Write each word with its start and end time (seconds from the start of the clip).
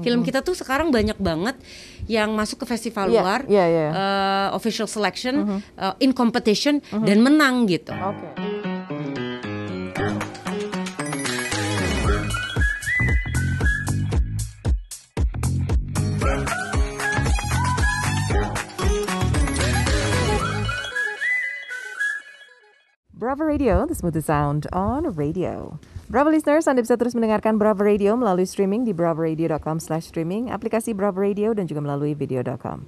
Film 0.00 0.24
kita 0.24 0.40
tuh 0.40 0.56
sekarang 0.56 0.88
banyak 0.88 1.20
banget 1.20 1.60
yang 2.08 2.32
masuk 2.32 2.64
ke 2.64 2.66
festival 2.70 3.12
Iya, 3.12 3.20
luar, 3.20 3.40
iya, 3.44 3.64
iya. 3.68 3.88
eh, 3.92 4.48
official 4.56 4.88
selection, 4.88 5.60
eh, 5.76 5.94
in 6.00 6.16
competition 6.16 6.80
dan 6.88 7.20
menang 7.20 7.68
gitu. 7.68 7.92
Oke. 7.92 8.32
Bravo 23.12 23.44
Radio, 23.44 23.86
the 23.86 23.94
smoothest 23.94 24.26
sound 24.26 24.66
on 24.72 25.04
radio. 25.14 25.78
Bravo 26.12 26.28
listeners, 26.28 26.68
Anda 26.68 26.84
bisa 26.84 27.00
terus 27.00 27.16
mendengarkan 27.16 27.56
Bravo 27.56 27.80
Radio 27.80 28.12
melalui 28.20 28.44
streaming 28.44 28.84
di 28.84 28.92
bravoradio.com 28.92 29.80
slash 29.80 30.12
streaming, 30.12 30.52
aplikasi 30.52 30.92
Bravo 30.92 31.24
Radio 31.24 31.56
dan 31.56 31.64
juga 31.64 31.80
melalui 31.80 32.12
video.com. 32.12 32.84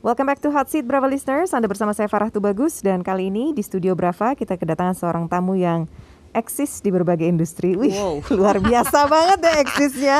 Welcome 0.00 0.24
back 0.24 0.40
to 0.40 0.48
Hot 0.48 0.72
Seat 0.72 0.88
Bravo 0.88 1.04
listeners, 1.04 1.52
Anda 1.52 1.68
bersama 1.68 1.92
saya 1.92 2.08
Farah 2.08 2.32
Tubagus 2.32 2.80
dan 2.80 3.04
kali 3.04 3.28
ini 3.28 3.52
di 3.52 3.60
studio 3.60 3.92
Brava 3.92 4.32
kita 4.32 4.56
kedatangan 4.56 4.96
seorang 4.96 5.24
tamu 5.28 5.52
yang 5.52 5.84
eksis 6.32 6.80
di 6.80 6.88
berbagai 6.88 7.28
industri. 7.28 7.76
Wih, 7.76 7.92
Wow. 7.92 8.24
luar 8.40 8.56
biasa 8.56 9.04
banget 9.04 9.38
deh 9.44 9.56
eksisnya. 9.62 10.18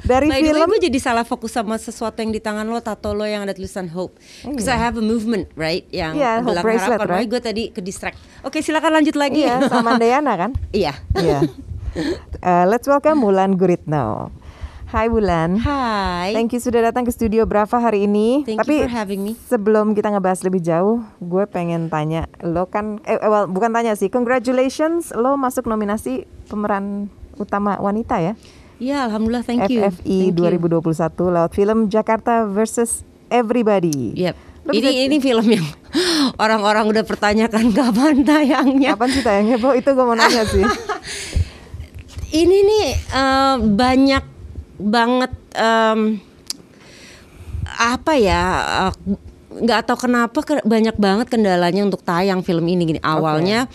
Dari 0.00 0.32
By 0.32 0.40
way, 0.40 0.48
film 0.48 0.64
gue 0.72 0.80
jadi 0.80 0.96
salah 0.96 1.28
fokus 1.28 1.52
sama 1.52 1.76
sesuatu 1.76 2.24
yang 2.24 2.32
di 2.32 2.40
tangan 2.40 2.64
lo, 2.64 2.80
tato 2.80 3.12
lo 3.12 3.28
yang 3.28 3.44
ada 3.44 3.52
tulisan 3.52 3.84
hope. 3.92 4.16
Because 4.48 4.72
I 4.72 4.80
have 4.80 4.96
a 4.96 5.04
movement, 5.04 5.52
right? 5.52 5.84
Yang 5.92 6.16
Iya, 6.16 6.32
hope 6.40 6.64
bracelet, 6.64 6.96
harapan. 6.96 7.12
right? 7.12 7.28
Gue 7.28 7.40
tadi 7.44 7.62
ke 7.68 7.84
distract. 7.84 8.16
Oke, 8.40 8.64
silakan 8.64 8.96
lanjut 8.96 9.12
lagi. 9.20 9.44
Iya, 9.44 9.68
sama 9.68 10.00
Dayana 10.00 10.32
kan? 10.40 10.56
Iya. 10.72 10.96
Iya. 11.12 11.44
Uh, 11.90 12.64
let's 12.66 12.86
welcome 12.86 13.18
Wulan 13.20 13.58
Guritno. 13.58 14.30
Hai 14.86 15.06
Wulan. 15.06 15.58
Hai. 15.58 16.30
Thank 16.30 16.50
you 16.52 16.60
sudah 16.60 16.82
datang 16.84 17.02
ke 17.02 17.10
studio 17.10 17.46
Brava 17.46 17.78
hari 17.78 18.04
ini. 18.04 18.42
Thank 18.42 18.58
you 18.58 18.62
Tapi 18.62 18.76
for 18.80 18.90
having 18.92 19.20
me. 19.20 19.32
sebelum 19.40 19.90
kita 19.92 20.06
ngebahas 20.08 20.42
lebih 20.42 20.58
jauh, 20.60 20.98
gue 21.20 21.44
pengen 21.46 21.86
tanya, 21.86 22.26
lo 22.40 22.66
kan, 22.66 22.98
eh, 23.04 23.18
well, 23.20 23.46
bukan 23.46 23.70
tanya 23.70 23.94
sih, 23.94 24.06
congratulations, 24.06 25.10
lo 25.12 25.34
masuk 25.34 25.66
nominasi 25.66 26.26
pemeran 26.46 27.06
utama 27.36 27.78
wanita 27.78 28.18
ya, 28.20 28.34
Iya, 28.78 29.06
alhamdulillah, 29.06 29.44
thank 29.44 29.68
you. 29.68 29.84
FFI 29.84 30.30
you. 30.30 30.40
2021 30.80 30.88
lewat 31.28 31.52
film 31.52 31.78
Jakarta 31.86 32.42
versus 32.44 33.02
Everybody. 33.28 34.16
Yep. 34.16 34.34
Lo 34.60 34.70
Ini 34.72 34.80
bisa- 34.80 35.04
ini 35.04 35.16
film 35.18 35.46
yang 35.48 35.66
orang-orang 36.42 36.88
udah 36.88 37.04
pertanyakan 37.04 37.70
kapan 37.70 38.22
tayangnya. 38.22 38.90
Kapan 38.94 39.08
sih 39.10 39.22
tayangnya, 39.22 39.56
Bo? 39.56 39.70
Itu 39.70 39.92
gue 39.92 40.02
mau 40.02 40.14
nanya 40.14 40.42
sih. 40.44 40.64
Ini 42.30 42.56
nih 42.62 42.86
eh, 43.10 43.56
banyak 43.60 44.24
banget 44.78 45.32
em, 45.52 46.22
apa 47.72 48.12
ya 48.14 48.42
eh, 48.86 48.92
nggak 49.50 49.82
tahu 49.82 50.06
kenapa 50.06 50.38
ke- 50.40 50.62
banyak 50.62 50.94
banget 50.94 51.26
kendalanya 51.26 51.82
untuk 51.82 52.00
tayang 52.00 52.38
film 52.40 52.62
ini 52.64 52.86
gini. 52.86 53.00
Awalnya 53.02 53.66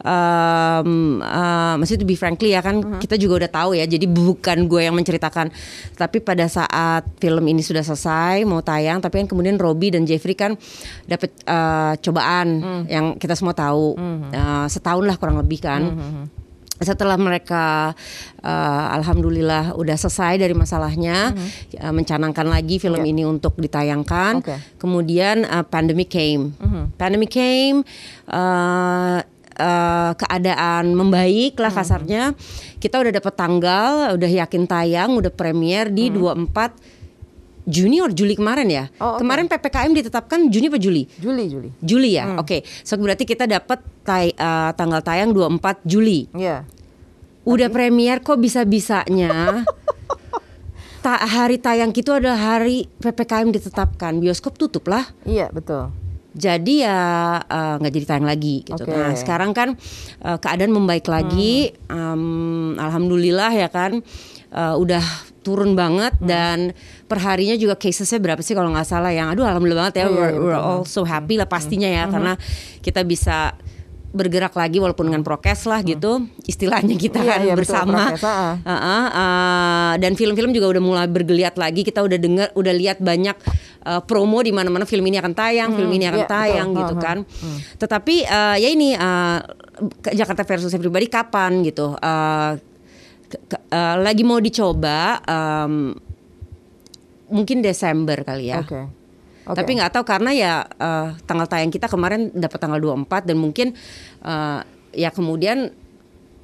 em, 0.00 0.90
eh, 1.20 1.74
maksudnya 1.76 2.00
to 2.00 2.08
be 2.08 2.16
frankly 2.16 2.50
ya 2.50 2.60
kan 2.60 2.80
kita 2.96 3.14
juga 3.14 3.44
udah 3.44 3.50
tahu 3.52 3.70
ya 3.72 3.84
jadi 3.84 4.08
bukan 4.08 4.64
gue 4.64 4.80
yang 4.82 4.96
menceritakan. 4.96 5.52
Tapi 5.94 6.18
pada 6.18 6.48
saat 6.48 7.04
film 7.18 7.44
ini 7.44 7.60
sudah 7.60 7.84
selesai 7.84 8.40
mau 8.42 8.64
tayang 8.64 8.98
tapi 8.98 9.20
kan 9.20 9.28
kemudian 9.28 9.56
Robbie 9.56 9.92
dan 9.92 10.08
Jeffrey 10.08 10.32
kan 10.32 10.56
dapat 11.04 11.28
eh, 11.38 11.92
cobaan 11.98 12.48
yang 12.88 13.06
kita 13.14 13.36
semua 13.36 13.52
tahu. 13.52 14.00
Eh, 14.32 14.66
setahun 14.66 15.04
lah 15.04 15.14
kurang 15.14 15.36
lebih 15.36 15.60
kan 15.60 15.82
setelah 16.78 17.18
mereka 17.18 17.92
uh, 18.42 18.84
alhamdulillah 18.94 19.74
udah 19.74 19.96
selesai 19.98 20.38
dari 20.38 20.54
masalahnya 20.54 21.34
uh, 21.82 21.92
mencanangkan 21.94 22.46
lagi 22.46 22.78
film 22.78 23.02
ini 23.02 23.26
untuk 23.26 23.58
ditayangkan. 23.58 24.42
Oke. 24.42 24.56
kemudian 24.78 25.42
uh, 25.46 25.66
pandemic 25.66 26.10
came. 26.10 26.54
Pandemic 26.94 27.34
came 27.34 27.82
uh, 28.30 29.18
uh, 29.58 30.12
keadaan 30.14 30.94
membaik 30.94 31.58
lah 31.58 31.74
kasarnya. 31.74 32.32
Kita 32.78 33.02
udah 33.02 33.12
dapat 33.12 33.34
tanggal 33.34 34.14
udah 34.14 34.30
yakin 34.46 34.64
tayang 34.70 35.18
udah 35.18 35.34
premier 35.34 35.90
di 35.90 36.14
24 36.14 36.97
Juni 37.68 38.00
or 38.00 38.08
Juli 38.10 38.32
kemarin 38.32 38.64
ya 38.66 38.88
Oh, 38.96 39.14
oke. 39.14 39.20
kemarin 39.20 39.44
PPKM 39.44 39.92
ditetapkan 39.94 40.48
Juni 40.48 40.66
apa 40.66 40.76
Juli 40.76 41.04
Juli, 41.14 41.44
Juli. 41.46 41.68
Juli 41.78 42.10
ya, 42.16 42.34
oke. 42.34 42.64
So 42.80 42.96
berarti 42.96 43.22
kita 43.22 43.44
dapat 43.44 43.78
tay- 44.02 44.32
uh, 44.32 44.72
tanggal 44.72 44.98
tayang 44.98 45.30
24 45.30 45.60
Juli. 45.84 46.24
Iya. 46.32 46.64
Udah 47.44 47.68
premier 47.68 48.18
kok 48.18 48.36
bisa-bisanya 48.36 49.62
ta- 51.04 51.22
hari 51.22 51.56
tayang 51.56 51.92
itu 51.92 52.08
adalah 52.08 52.36
hari 52.56 52.88
PPKM 52.98 53.48
ditetapkan. 53.50 54.16
Bioskop 54.16 54.56
tutup 54.56 54.84
lah. 54.86 55.04
Iya, 55.22 55.48
betul. 55.48 55.92
Jadi 56.36 56.84
ya 56.84 57.40
uh, 57.40 57.74
nggak 57.80 57.92
jadi 57.92 58.06
tayang 58.06 58.28
lagi 58.28 58.62
gitu. 58.62 58.84
Oke. 58.84 58.92
Nah 58.92 59.16
sekarang 59.16 59.56
kan 59.56 59.74
uh, 60.22 60.38
keadaan 60.38 60.72
membaik 60.76 61.08
lagi, 61.08 61.72
Um, 61.88 62.76
alhamdulillah 62.76 63.48
ya 63.56 63.72
kan, 63.72 64.04
uh, 64.52 64.76
udah 64.76 65.00
turun 65.40 65.72
banget 65.72 66.12
dan 66.20 66.76
perharinya 67.08 67.56
juga 67.56 67.80
casesnya 67.80 68.20
berapa 68.20 68.44
sih 68.44 68.52
kalau 68.52 68.68
nggak 68.76 68.84
salah 68.84 69.08
yang, 69.08 69.32
aduh 69.32 69.48
alhamdulillah 69.48 69.88
banget 69.88 70.04
ya, 70.04 70.06
we're, 70.12 70.36
iya, 70.36 70.36
we're 70.36 70.52
betul. 70.52 70.68
all 70.68 70.82
so 70.84 71.00
happy 71.08 71.40
lah 71.40 71.48
pastinya 71.48 71.88
ya 71.88 72.04
karena 72.12 72.36
kita 72.84 73.00
bisa 73.08 73.56
bergerak 74.08 74.52
lagi 74.52 74.76
walaupun 74.76 75.06
dengan 75.06 75.20
prokes 75.20 75.64
lah 75.64 75.80
gitu 75.80 76.24
istilahnya 76.42 76.96
kita 76.96 77.20
Iya, 77.20 77.28
kan 77.28 77.40
iya, 77.40 77.52
betul, 77.52 77.58
bersama 77.60 78.00
prokes, 78.08 78.24
ah. 78.24 78.56
Uh-uh, 78.58 79.04
uh, 79.06 79.92
dan 79.96 80.12
film-film 80.12 80.50
juga 80.50 80.66
udah 80.70 80.80
mulai 80.80 81.06
bergeliat 81.06 81.54
lagi 81.54 81.82
kita 81.82 82.00
udah 82.00 82.16
dengar 82.16 82.48
udah 82.52 82.72
lihat 82.72 82.98
banyak 82.98 83.36
uh, 83.84 84.00
promo 84.00 84.40
di 84.40 84.48
mana-mana 84.48 84.82
film 84.82 85.04
ini 85.04 85.16
akan 85.16 85.32
tayang 85.32 85.70
film 85.70 85.90
ini 85.90 86.04
akan 86.04 86.14
iya, 86.14 86.24
betul. 86.24 86.36
tayang 86.36 86.68
gitu 86.72 86.86
Uh-huh. 86.90 87.04
kan 87.04 87.18
tetapi 87.76 88.14
uh, 88.24 88.56
ya 88.56 88.68
ini 88.68 88.88
uh, 88.92 89.38
Jakarta 90.08 90.42
versus 90.42 90.72
Everybody 90.72 91.06
kapan 91.06 91.60
gitu 91.62 91.92
Uh, 91.94 92.56
ke- 93.28 93.44
ke- 93.46 93.64
uh, 93.68 93.96
lagi 93.98 94.22
mau 94.22 94.38
dicoba 94.38 95.20
um, 95.22 95.92
mungkin 97.28 97.60
Desember 97.60 98.24
kali 98.24 98.48
ya 98.48 98.64
Oke. 98.64 98.88
Oke. 99.48 99.64
tapi 99.64 99.70
nggak 99.80 99.92
tahu 99.96 100.04
karena 100.04 100.30
ya 100.36 100.52
eh, 100.76 101.08
tanggal 101.24 101.48
tayang 101.48 101.72
kita 101.72 101.88
kemarin 101.88 102.28
dapat 102.36 102.58
tanggal 102.60 102.80
24 102.80 103.24
dan 103.24 103.36
mungkin 103.40 103.72
eh, 104.22 104.60
ya 104.92 105.10
kemudian 105.12 105.72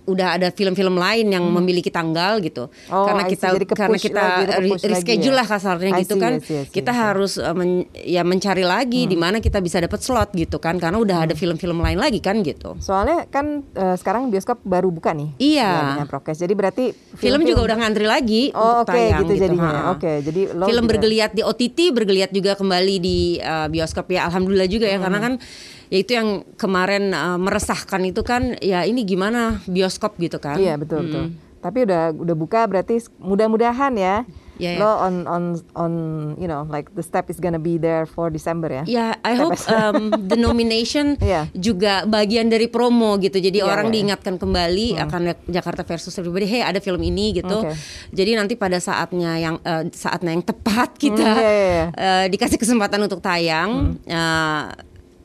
udah 0.05 0.37
ada 0.37 0.49
film-film 0.49 0.95
lain 0.95 1.33
yang 1.33 1.45
memiliki 1.47 1.89
tanggal 1.89 2.37
gitu. 2.39 2.69
Oh, 2.89 3.05
karena 3.05 3.25
kita 3.25 3.47
Jadi 3.51 3.65
karena 3.67 3.97
kita 3.97 4.23
lagi, 4.45 4.85
reschedule 4.85 5.33
ya. 5.33 5.41
lah 5.41 5.47
kasarnya 5.47 5.91
I 5.91 6.01
gitu 6.01 6.15
see, 6.15 6.21
kan. 6.21 6.33
I 6.33 6.39
see, 6.39 6.55
I 6.55 6.65
see, 6.65 6.73
kita 6.73 6.89
I 6.89 6.95
see. 6.95 7.03
harus 7.03 7.33
eh, 7.37 7.55
men- 7.55 7.89
ya 7.97 8.21
mencari 8.21 8.63
lagi 8.63 9.05
di 9.05 9.15
mana 9.15 9.39
kita 9.39 9.59
bisa 9.59 9.79
dapat 9.79 9.99
slot 9.99 10.33
gitu 10.33 10.57
kan 10.57 10.77
karena 10.77 10.97
udah 10.97 11.25
ada 11.25 11.35
film-film 11.35 11.79
lain 11.79 11.97
lagi 11.97 12.21
kan 12.21 12.41
gitu. 12.41 12.77
Soalnya 12.79 13.25
kan 13.27 13.65
eh, 13.71 13.97
sekarang 13.97 14.29
bioskop 14.29 14.61
baru 14.61 14.89
buka 14.89 15.11
nih. 15.11 15.33
Iya. 15.39 15.65
Ya, 15.65 15.83
dengan 15.95 16.07
prokes. 16.07 16.37
Jadi 16.37 16.53
berarti 16.53 16.85
Film 17.15 17.41
juga 17.43 17.65
udah 17.65 17.77
ngantri 17.79 18.05
lagi 18.05 18.43
Oh, 18.51 18.61
untuk 18.83 18.85
oke, 18.85 18.93
tayang 18.93 19.23
gitu 19.23 19.35
jadinya. 19.39 19.71
ha. 19.71 19.91
Oke, 19.93 20.13
jadi 20.21 20.41
lo 20.51 20.65
film 20.65 20.85
juga- 20.85 20.91
bergeliat 20.93 21.31
di 21.31 21.41
OTT, 21.41 21.79
bergeliat 21.91 22.29
juga 22.29 22.53
kembali 22.55 22.95
di 22.99 23.19
uh, 23.39 23.67
bioskop 23.67 24.07
ya. 24.09 24.27
Alhamdulillah 24.27 24.67
juga 24.67 24.85
ya 24.85 24.99
karena 24.99 25.19
kan 25.19 25.33
ya 25.89 25.99
itu 25.99 26.13
yang 26.13 26.29
kemarin 26.55 27.11
uh, 27.11 27.37
meresahkan 27.37 28.01
itu 28.03 28.21
kan 28.21 28.57
ya 28.59 28.83
ini 28.83 29.03
gimana 29.03 29.61
bioskop 29.65 30.17
gitu 30.17 30.37
kan. 30.39 30.57
Iya, 30.57 30.77
betul 30.77 31.09
betul. 31.09 31.25
Tapi 31.59 31.89
udah 31.89 32.13
udah 32.13 32.37
buka 32.37 32.61
berarti 32.65 33.01
mudah-mudahan 33.17 33.97
ya. 33.97 34.29
Iya, 34.55 34.71
iya. 34.71 34.79
Lo 34.79 35.03
on 35.03 35.27
on 35.27 35.45
on 35.75 35.93
you 36.39 36.47
know 36.47 36.63
like 36.69 36.87
the 36.95 37.03
step 37.03 37.27
is 37.27 37.43
gonna 37.43 37.59
be 37.59 37.75
there 37.75 38.07
for 38.07 38.31
December 38.31 38.71
ya. 38.71 38.85
Ya, 38.87 39.07
I 39.27 39.35
hope 39.35 39.59
um, 39.67 40.13
the 40.31 40.39
nomination 40.39 41.19
Iya. 41.19 41.51
juga 41.51 42.07
bagian 42.07 42.47
dari 42.47 42.71
promo 42.71 43.19
gitu. 43.19 43.43
Jadi 43.43 43.59
Iya, 43.59 43.67
orang 43.67 43.91
iya. 43.91 43.95
diingatkan 43.99 44.39
kembali 44.39 44.95
akan 45.01 45.21
Jakarta 45.49 45.83
versus 45.83 46.15
Everybody. 46.15 46.47
Hey, 46.47 46.63
ada 46.63 46.79
film 46.79 47.03
ini 47.03 47.35
gitu. 47.35 47.67
Oke. 47.67 47.75
Jadi 48.13 48.39
nanti 48.39 48.55
pada 48.55 48.79
saatnya 48.79 49.35
yang 49.43 49.59
eh, 49.59 49.91
saatnya 49.91 50.31
yang 50.31 50.45
tepat 50.45 50.95
kita 50.95 51.19
Hmm, 51.27 51.43
iya, 51.43 51.51
iya, 51.51 51.67
iya. 51.67 51.87
eh, 51.91 52.25
dikasih 52.31 52.55
kesempatan 52.55 53.03
untuk 53.03 53.19
tayang. 53.19 53.99
eh, 54.07 54.65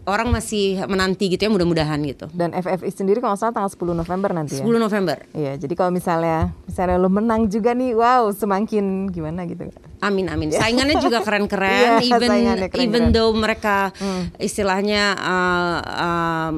orang 0.10 0.34
masih 0.34 0.82
menanti 0.90 1.30
gitu 1.30 1.46
ya, 1.46 1.52
mudah-mudahan 1.54 2.02
gitu. 2.04 2.26
Dan 2.34 2.52
FFI 2.52 2.90
sendiri 2.90 3.22
kalau 3.22 3.38
salah 3.38 3.54
tanggal 3.54 3.72
10 3.72 3.94
November 3.94 4.30
nanti 4.34 4.58
ya. 4.58 4.66
10 4.66 4.76
November. 4.82 5.18
Iya, 5.38 5.56
jadi 5.62 5.74
kalau 5.78 5.92
misalnya 5.94 6.52
misalnya 6.66 6.98
lo 6.98 7.10
menang 7.14 7.48
juga 7.48 7.78
nih, 7.78 7.94
wow, 7.94 8.30
semakin 8.34 9.10
gimana 9.14 9.46
gitu. 9.46 9.70
Amin 10.00 10.32
amin. 10.32 10.52
Saingannya 10.56 10.98
juga 11.00 11.22
keren-keren. 11.28 12.02
Iya, 12.02 12.18
even 12.18 12.30
saingannya 12.30 12.68
keren-keren. 12.72 12.86
even 12.90 13.04
though 13.14 13.32
mereka 13.36 13.92
istilahnya 14.40 15.16
uh, 15.20 15.78
um, 15.84 16.56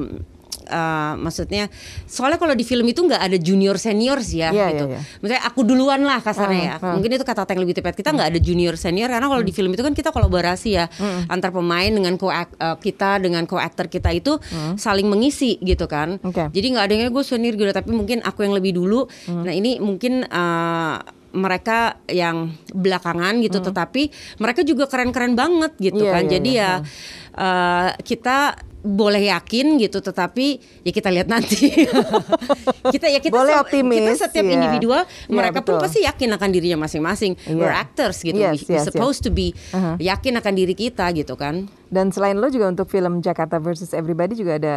uh, 0.72 1.14
maksudnya 1.20 1.68
soalnya 2.08 2.40
kalau 2.40 2.56
di 2.56 2.64
film 2.64 2.88
itu 2.88 3.04
nggak 3.04 3.20
ada 3.20 3.36
junior 3.36 3.76
senior 3.76 4.24
sih 4.24 4.40
ya 4.40 4.50
Iya, 4.50 4.66
gitu. 4.72 4.84
iya, 4.88 4.96
iya. 4.96 5.00
Misalnya 5.20 5.42
aku 5.44 5.60
duluan 5.62 6.00
lah 6.02 6.24
kasarnya 6.24 6.62
ya. 6.64 6.74
Ah. 6.80 6.96
Mungkin 6.96 7.12
itu 7.12 7.22
kata 7.22 7.44
yang 7.44 7.62
lebih 7.62 7.76
tepat. 7.76 7.92
Kita 7.92 8.10
nggak 8.10 8.28
ada 8.32 8.40
junior 8.40 8.74
senior 8.80 9.12
karena 9.12 9.28
kalau 9.28 9.44
di 9.44 9.52
film 9.52 9.70
itu 9.76 9.84
kan 9.84 9.92
kita 9.92 10.08
kolaborasi 10.08 10.68
ya 10.72 10.88
antar 11.28 11.52
pemain 11.52 11.92
dengan 11.92 12.16
co 12.16 12.32
kita 12.80 13.20
dengan 13.20 13.44
co-actor 13.44 13.92
kita 13.92 14.08
itu 14.16 14.40
saling 14.80 15.06
mengisi 15.06 15.60
gitu 15.60 15.84
kan. 15.84 16.16
Oke. 16.24 16.48
Jadi 16.48 16.66
nggak 16.72 16.84
ada 16.88 16.92
yang 16.96 17.12
gue 17.12 17.24
senior 17.24 17.54
gitu 17.54 17.68
tapi 17.70 17.92
mungkin 17.92 18.24
aku 18.24 18.48
yang 18.48 18.56
lebih 18.56 18.72
dulu. 18.72 19.04
Nah 19.28 19.52
ini 19.52 19.76
mungkin 19.76 20.24
uh, 20.24 20.96
mereka 21.32 21.96
yang 22.12 22.52
belakangan 22.76 23.40
gitu, 23.40 23.64
tetapi 23.64 24.12
mereka 24.36 24.60
juga 24.68 24.84
keren-keren 24.84 25.32
banget 25.32 25.72
gitu 25.80 26.04
Iya, 26.04 26.12
kan. 26.12 26.22
iya, 26.24 26.30
Jadi 26.36 26.50
iya. 26.52 26.70
ya 26.70 26.72
eh, 27.32 27.88
kita 28.04 28.38
boleh 28.82 29.30
yakin 29.30 29.78
gitu, 29.78 29.98
tetapi 29.98 30.46
ya 30.82 30.90
kita 30.90 31.08
lihat 31.08 31.26
nanti. 31.26 31.70
kita 32.94 33.06
ya 33.06 33.18
kita 33.18 33.30
Boleh 33.32 33.54
se- 33.54 33.62
optimis, 33.62 33.98
kita 34.02 34.26
setiap 34.26 34.44
iya. 34.44 34.54
individual, 34.56 35.02
Iya, 35.06 35.32
mereka 35.32 35.58
pun 35.60 35.78
betul. 35.78 35.84
pasti 35.86 35.98
yakin 36.02 36.28
akan 36.32 36.48
dirinya 36.50 36.78
masing-masing. 36.80 37.32
Iya. 37.40 37.54
We're 37.54 37.70
actors 37.72 38.18
gitu, 38.20 38.34
Yes, 38.34 38.58
we 38.58 38.66
yes, 38.68 38.82
yes. 38.82 38.84
supposed 38.84 39.22
to 39.22 39.30
be 39.30 39.54
Uh-huh. 39.70 39.94
yakin 39.98 40.34
akan 40.34 40.52
diri 40.52 40.74
kita 40.74 41.08
gitu 41.12 41.34
kan. 41.34 41.70
Dan 41.86 42.08
selain 42.08 42.34
lo 42.34 42.48
juga 42.48 42.66
untuk 42.66 42.88
film 42.88 43.20
Jakarta 43.20 43.60
versus 43.60 43.92
Everybody 43.92 44.32
juga 44.32 44.56
ada 44.56 44.74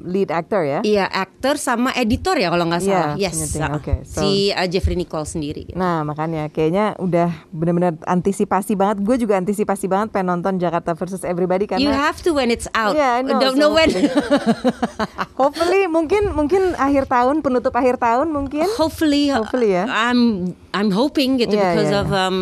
lead 0.00 0.30
actor 0.30 0.62
ya? 0.62 0.78
Iya, 0.80 1.04
aktor 1.04 1.58
sama 1.58 1.90
editor 1.92 2.38
ya 2.38 2.48
kalau 2.48 2.64
nggak 2.64 2.82
Iya, 2.82 2.92
salah. 2.94 3.14
yes, 3.16 3.34
penyeting, 3.34 3.62
uh, 3.62 3.76
oke. 3.76 3.94
So- 4.06 4.20
si 4.22 4.30
uh, 4.50 4.64
Jeffrey 4.64 4.94
Nicole 4.94 5.26
sendiri. 5.26 5.66
Gitu. 5.66 5.76
Nah 5.76 6.00
makanya 6.02 6.46
kayaknya 6.48 6.94
udah 6.96 7.34
benar-benar 7.50 7.98
antisipasi 8.06 8.72
banget. 8.72 9.02
Gue 9.02 9.18
juga 9.18 9.34
antisipasi 9.34 9.86
banget 9.86 10.08
pengen 10.10 10.32
nonton 10.32 10.56
Jakarta 10.56 10.94
versus 10.94 11.20
Everybody 11.20 11.66
You 11.66 11.90
karena 11.90 11.98
have 12.00 12.22
to 12.22 12.30
when 12.30 12.48
it's 12.48 12.70
out. 12.72 12.94
Yeah, 12.94 13.25
know, 13.26 13.40
Don't 13.42 13.58
so 13.58 13.62
know 13.62 13.70
when. 13.74 13.90
hopefully 15.40 15.84
mungkin 15.86 16.32
mungkin 16.32 16.72
akhir 16.76 17.06
tahun 17.06 17.42
penutup 17.42 17.74
akhir 17.74 17.98
tahun 17.98 18.30
mungkin. 18.30 18.66
hopefully, 18.74 19.28
uh, 19.28 19.42
Hopefully 19.42 19.74
ya. 19.74 19.84
I'm 19.86 20.52
I'm 20.72 20.90
hoping 20.90 21.36
gitu 21.36 21.54
Iya, 21.54 21.74
because 21.74 21.90
iya, 21.92 22.00
of 22.02 22.08
um, 22.10 22.36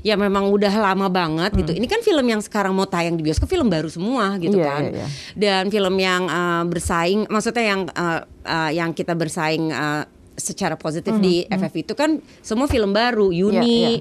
ya 0.00 0.14
memang 0.16 0.48
udah 0.48 0.72
lama 0.72 1.12
banget 1.12 1.52
gitu. 1.56 1.76
Ini 1.76 1.84
kan 1.84 2.00
film 2.00 2.24
yang 2.24 2.40
sekarang 2.40 2.72
mau 2.72 2.88
tayang 2.88 3.16
di 3.16 3.22
bioskop 3.22 3.48
film 3.48 3.68
baru 3.68 3.88
semua 3.88 4.40
gitu 4.40 4.56
Iya, 4.56 4.66
kan. 4.66 4.82
iya, 4.88 4.92
iya. 4.96 5.06
Dan 5.36 5.62
film 5.68 5.94
yang 5.96 6.22
uh, 6.26 6.64
bersaing, 6.64 7.28
maksudnya 7.28 7.64
yang 7.66 7.80
uh, 7.92 8.24
uh, 8.44 8.70
yang 8.72 8.90
kita 8.92 9.12
bersaing. 9.12 9.68
uh, 9.70 10.04
secara 10.40 10.72
positif 10.72 11.12
di 11.20 11.44
FF 11.44 11.74
itu 11.76 11.92
kan 11.92 12.16
semua 12.40 12.64
film 12.64 12.96
baru 12.96 13.28
Iya, 13.28 13.60
iya. 13.60 14.00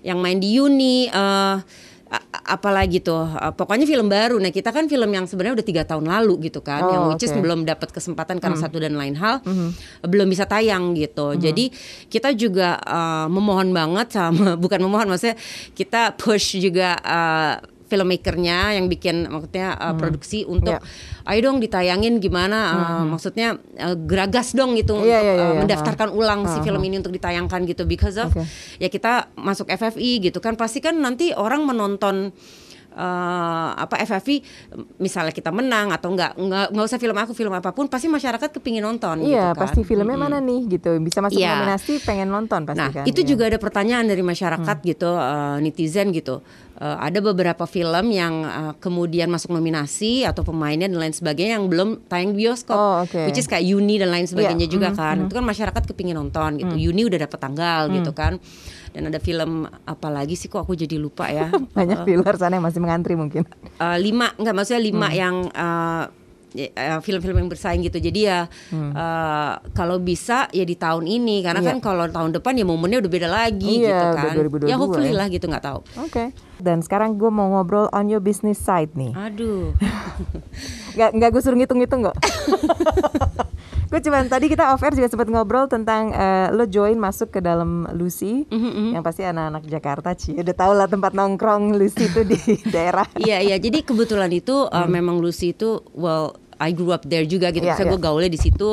yang 0.00 0.16
main 0.16 0.40
di 0.40 0.56
Yuni 0.56 1.12
uh, 1.12 1.60
apalagi 2.44 3.00
tuh 3.00 3.24
uh, 3.24 3.52
pokoknya 3.52 3.84
film 3.84 4.06
baru 4.06 4.36
nah 4.36 4.48
kita 4.48 4.68
kan 4.68 4.86
film 4.86 5.08
yang 5.08 5.24
sebenarnya 5.24 5.58
udah 5.58 5.66
tiga 5.66 5.82
tahun 5.82 6.06
lalu 6.06 6.48
gitu 6.48 6.60
kan 6.60 6.80
Oh, 6.80 6.90
yang 6.90 7.02
which 7.10 7.24
is 7.24 7.32
oke. 7.32 7.40
belum 7.40 7.64
dapat 7.64 7.88
kesempatan 7.90 8.36
karena 8.38 8.58
satu 8.58 8.76
dan 8.76 8.94
lain 8.94 9.16
hal 9.16 9.40
belum 10.02 10.28
bisa 10.28 10.44
tayang 10.44 10.92
gitu. 10.94 11.32
Jadi 11.34 11.72
kita 12.06 12.34
juga 12.34 12.76
uh, 12.82 13.26
memohon 13.26 13.72
banget 13.72 14.12
sama 14.12 14.54
bukan 14.62 14.80
memohon 14.80 15.08
maksudnya 15.08 15.36
kita 15.72 16.12
push 16.14 16.60
juga 16.60 16.96
uh, 17.00 17.54
filmmakernya 17.94 18.74
yang 18.74 18.90
bikin 18.90 19.30
maksudnya 19.30 19.78
uh, 19.78 19.94
produksi 19.94 20.42
untuk 20.42 20.74
Ya. 20.74 21.30
ayo 21.30 21.46
dong 21.46 21.62
ditayangin 21.62 22.18
gimana 22.18 22.58
uh, 22.74 23.04
maksudnya 23.06 23.54
uh, 23.78 23.94
geragas 23.94 24.50
dong 24.50 24.74
gitu 24.74 24.98
Iya, 24.98 25.22
untuk 25.22 25.22
iya, 25.22 25.34
uh, 25.38 25.46
iya, 25.54 25.60
mendaftarkan 25.62 26.08
ulang 26.10 26.50
si 26.50 26.58
Ha, 26.58 26.64
film 26.66 26.82
ini 26.82 26.98
untuk 26.98 27.14
ditayangkan 27.14 27.62
gitu. 27.70 27.86
Because 27.86 28.18
of 28.18 28.34
Oke. 28.34 28.42
ya 28.82 28.88
kita 28.90 29.30
masuk 29.38 29.70
FFI 29.70 30.18
gitu 30.24 30.42
kan. 30.42 30.58
Pasti 30.58 30.82
kan 30.82 30.98
nanti 30.98 31.30
orang 31.30 31.62
menonton 31.62 32.34
eh, 32.94 33.70
apa 33.76 33.98
FFI 34.00 34.36
misalnya 34.96 35.30
kita 35.30 35.50
menang 35.50 35.90
atau 35.90 36.08
enggak 36.08 36.32
enggak 36.34 36.66
nggak 36.70 36.86
usah 36.86 36.96
film 36.96 37.16
aku 37.16 37.32
film 37.32 37.50
apa 37.50 37.70
pun 37.70 37.86
pasti 37.86 38.06
masyarakat 38.06 38.48
kepingin 38.50 38.80
nonton 38.80 39.20
Iya 39.20 39.50
gitu 39.50 39.58
kan. 39.58 39.60
pasti 39.60 39.80
filmnya 39.82 40.14
mana 40.16 40.38
nih 40.38 40.60
gitu 40.70 40.90
bisa 40.98 41.18
masuk 41.18 41.36
Iya. 41.36 41.58
nominasi 41.58 41.92
pengen 42.00 42.28
nonton 42.28 42.62
pasti 42.62 42.78
Nah, 42.78 42.90
kan. 42.92 43.04
itu 43.04 43.20
Iya. 43.20 43.28
juga 43.28 43.42
ada 43.46 43.58
pertanyaan 43.58 44.04
dari 44.04 44.22
masyarakat 44.22 44.76
gitu, 44.80 45.10
eh, 45.10 45.56
netizen 45.60 46.10
gitu. 46.10 46.38
Eh, 46.74 46.96
ada 47.00 47.18
beberapa 47.20 47.64
film 47.64 48.10
yang 48.10 48.34
eh, 48.42 48.72
kemudian 48.76 49.26
masuk 49.26 49.50
nominasi 49.52 50.22
atau 50.22 50.42
pemainnya 50.42 50.86
dan 50.86 50.98
lain 51.00 51.14
sebagainya 51.14 51.56
yang 51.56 51.66
belum 51.66 52.02
tayang 52.04 52.34
bioskop, 52.34 52.74
Oh, 52.74 52.94
oke. 53.02 53.26
which 53.26 53.38
is 53.38 53.46
kayak 53.46 53.62
Yuni 53.64 53.94
dan 53.96 54.10
lain 54.10 54.26
sebagainya 54.26 54.66
Iya, 54.66 54.72
juga 54.72 54.88
mhm, 54.90 54.96
kan. 54.96 55.16
Itu 55.24 55.34
kan 55.34 55.44
masyarakat 55.44 55.82
kepingin 55.84 56.14
nonton 56.14 56.58
gitu. 56.58 56.74
Yuni 56.74 57.02
udah 57.04 57.18
dapat 57.20 57.38
tanggal 57.40 57.80
gitu 57.90 58.10
kan. 58.10 58.38
Dan 58.94 59.02
ada 59.04 59.18
film 59.18 59.50
apa 59.66 60.08
lagi 60.08 60.32
sih 60.32 60.46
kok 60.46 60.62
aku 60.62 60.72
jadi 60.72 60.94
lupa 60.96 61.26
ya. 61.26 61.50
banyak 61.76 62.06
di 62.06 62.14
luar 62.14 62.38
sana 62.38 62.54
yang 62.54 62.64
masih 62.64 62.78
mengantri 62.78 63.12
mungkin. 63.12 63.42
Eh, 63.74 63.98
lima 63.98 64.30
nggak 64.32 64.54
maksudnya 64.54 64.78
lima 64.80 65.06
Hmm. 65.06 65.18
yang 65.18 65.36
eh, 65.50 66.04
film-film 67.00 67.34
yang 67.36 67.50
bersaing 67.50 67.82
gitu 67.82 67.98
jadi 67.98 68.20
ya 68.22 68.40
eh, 68.70 69.52
kalau 69.74 69.98
bisa 69.98 70.46
ya 70.48 70.62
di 70.62 70.74
tahun 70.74 71.02
ini 71.04 71.42
karena 71.42 71.58
Hmm. 71.58 71.66
Iya. 71.66 71.74
kan 71.74 71.78
kalau 71.82 72.06
tahun 72.06 72.30
depan 72.32 72.54
ya 72.54 72.62
momennya 72.62 73.02
udah 73.02 73.10
beda 73.10 73.26
lagi 73.26 73.82
Iya, 73.82 73.90
gitu 73.90 74.06
kan 74.14 74.32
2022 74.62 74.70
ya 74.70 74.76
hopefully 74.78 75.10
ya. 75.10 75.18
lah 75.18 75.26
gitu 75.26 75.44
nggak 75.44 75.64
tahu 75.64 75.82
Oke. 76.00 76.30
Dan 76.56 76.78
sekarang 76.78 77.18
gue 77.18 77.26
mau 77.28 77.50
ngobrol 77.50 77.90
on 77.90 78.06
your 78.06 78.22
business 78.22 78.56
side 78.56 78.94
nih. 78.94 79.10
aduh 79.12 79.74
Nggak 80.94 81.10
nggak 81.12 81.28
gue 81.28 81.40
suruh 81.42 81.58
ngitung-ngitung 81.58 82.06
kok. 82.06 82.14
gue 83.84 84.00
cuman 84.00 84.26
tadi 84.26 84.46
kita 84.46 84.70
off 84.70 84.80
air 84.80 84.92
juga 84.92 85.06
sempat 85.06 85.26
ngobrol 85.26 85.66
tentang 85.66 86.10
eh, 86.10 86.48
lo 86.50 86.64
join 86.64 86.96
masuk 86.96 87.30
ke 87.30 87.40
dalam 87.40 87.86
Lucy, 87.92 88.44
Mm-hmm, 88.44 88.88
yang 88.92 89.02
pasti 89.02 89.22
anak-anak 89.22 89.62
Jakarta 89.64 90.10
sih 90.14 90.34
udah 90.34 90.54
tau 90.54 90.72
lah 90.72 90.86
tempat 90.86 91.12
nongkrong 91.12 91.74
Lucy 91.74 92.06
itu 92.06 92.20
di 92.22 92.38
daerah. 92.74 93.06
iya 93.16 93.38
iya 93.38 93.56
jadi 93.56 93.80
kebetulan 93.80 94.30
itu 94.30 94.66
eh, 94.66 94.88
memang 94.88 95.18
Lucy 95.18 95.52
itu 95.52 95.78
well 95.92 96.34
I 96.54 96.70
grew 96.70 96.90
up 96.90 97.02
there 97.02 97.24
juga 97.24 97.50
gitu 97.50 97.62
Hmm. 97.62 97.70
Iya, 97.70 97.76
saya 97.76 97.86
iya. 97.86 97.92
gue 97.92 98.00
gaulnya 98.00 98.30
di 98.30 98.38
situ 98.38 98.70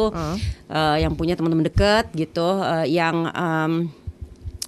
eh, 0.69 0.97
yang 0.99 1.13
punya 1.13 1.33
teman-teman 1.33 1.65
deket 1.65 2.13
gitu 2.13 2.47
eh, 2.59 2.85
yang 2.87 3.25
em, 3.27 3.73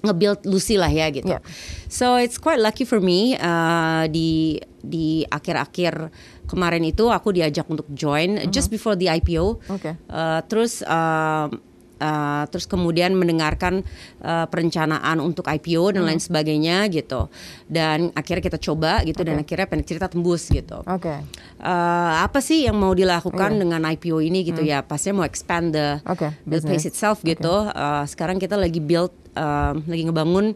nge-build 0.04 0.44
Lucy 0.44 0.76
lah 0.76 0.92
ya 0.92 1.08
gitu. 1.08 1.32
Iya. 1.32 1.40
So 1.88 2.20
it's 2.20 2.36
quite 2.36 2.60
lucky 2.60 2.84
for 2.84 3.00
me 3.00 3.40
uh, 3.40 4.04
di 4.12 4.60
di 4.84 5.24
akhir-akhir 5.24 6.12
kemarin 6.54 6.86
itu 6.86 7.10
aku 7.10 7.34
diajak 7.34 7.66
untuk 7.66 7.90
join 7.92 8.38
just 8.48 8.70
before 8.70 8.94
the 8.94 9.10
IPO. 9.10 9.58
Oke. 9.68 9.98
Uh, 10.06 10.40
terus 10.46 10.86
um, 10.86 11.58
uh, 11.98 12.44
terus 12.48 12.64
kemudian 12.64 13.16
mendengarkan 13.16 13.82
uh, 14.20 14.46
perencanaan 14.46 15.18
untuk 15.18 15.48
IPO 15.48 15.98
dan 15.98 16.04
lain 16.04 16.14
Mm-hmm. 16.14 16.28
sebagainya 16.30 16.78
gitu. 16.88 17.28
Dan 17.66 18.14
akhirnya 18.14 18.44
kita 18.44 18.60
coba 18.62 19.02
gitu 19.02 19.24
dan 19.24 19.40
akhirnya 19.40 19.66
pendek 19.66 19.88
cerita 19.88 20.06
tembus 20.06 20.46
gitu. 20.48 20.84
Oke. 20.86 21.16
Uh, 21.58 22.12
apa 22.22 22.38
sih 22.38 22.68
yang 22.68 22.76
mau 22.76 22.94
dilakukan 22.94 23.56
Iya. 23.56 23.60
dengan 23.66 23.82
IPO 23.88 24.18
ini 24.22 24.44
gitu 24.44 24.62
ya? 24.62 24.84
Pastinya 24.84 25.24
mau 25.24 25.26
expand 25.26 25.74
the, 25.74 25.98
Oke, 26.06 26.30
the 26.44 26.60
place 26.60 26.86
itself 26.86 27.24
gitu. 27.24 27.50
Uh, 27.72 28.04
sekarang 28.06 28.38
kita 28.38 28.54
lagi 28.54 28.78
build, 28.78 29.10
um, 29.34 29.82
lagi 29.84 30.04
ngebangun 30.04 30.54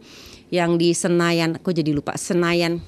yang 0.47 0.75
di 0.75 0.91
Senayan. 0.91 1.59
Kok 1.59 1.73
jadi 1.73 1.91
lupa 1.91 2.15
Senayan? 2.15 2.79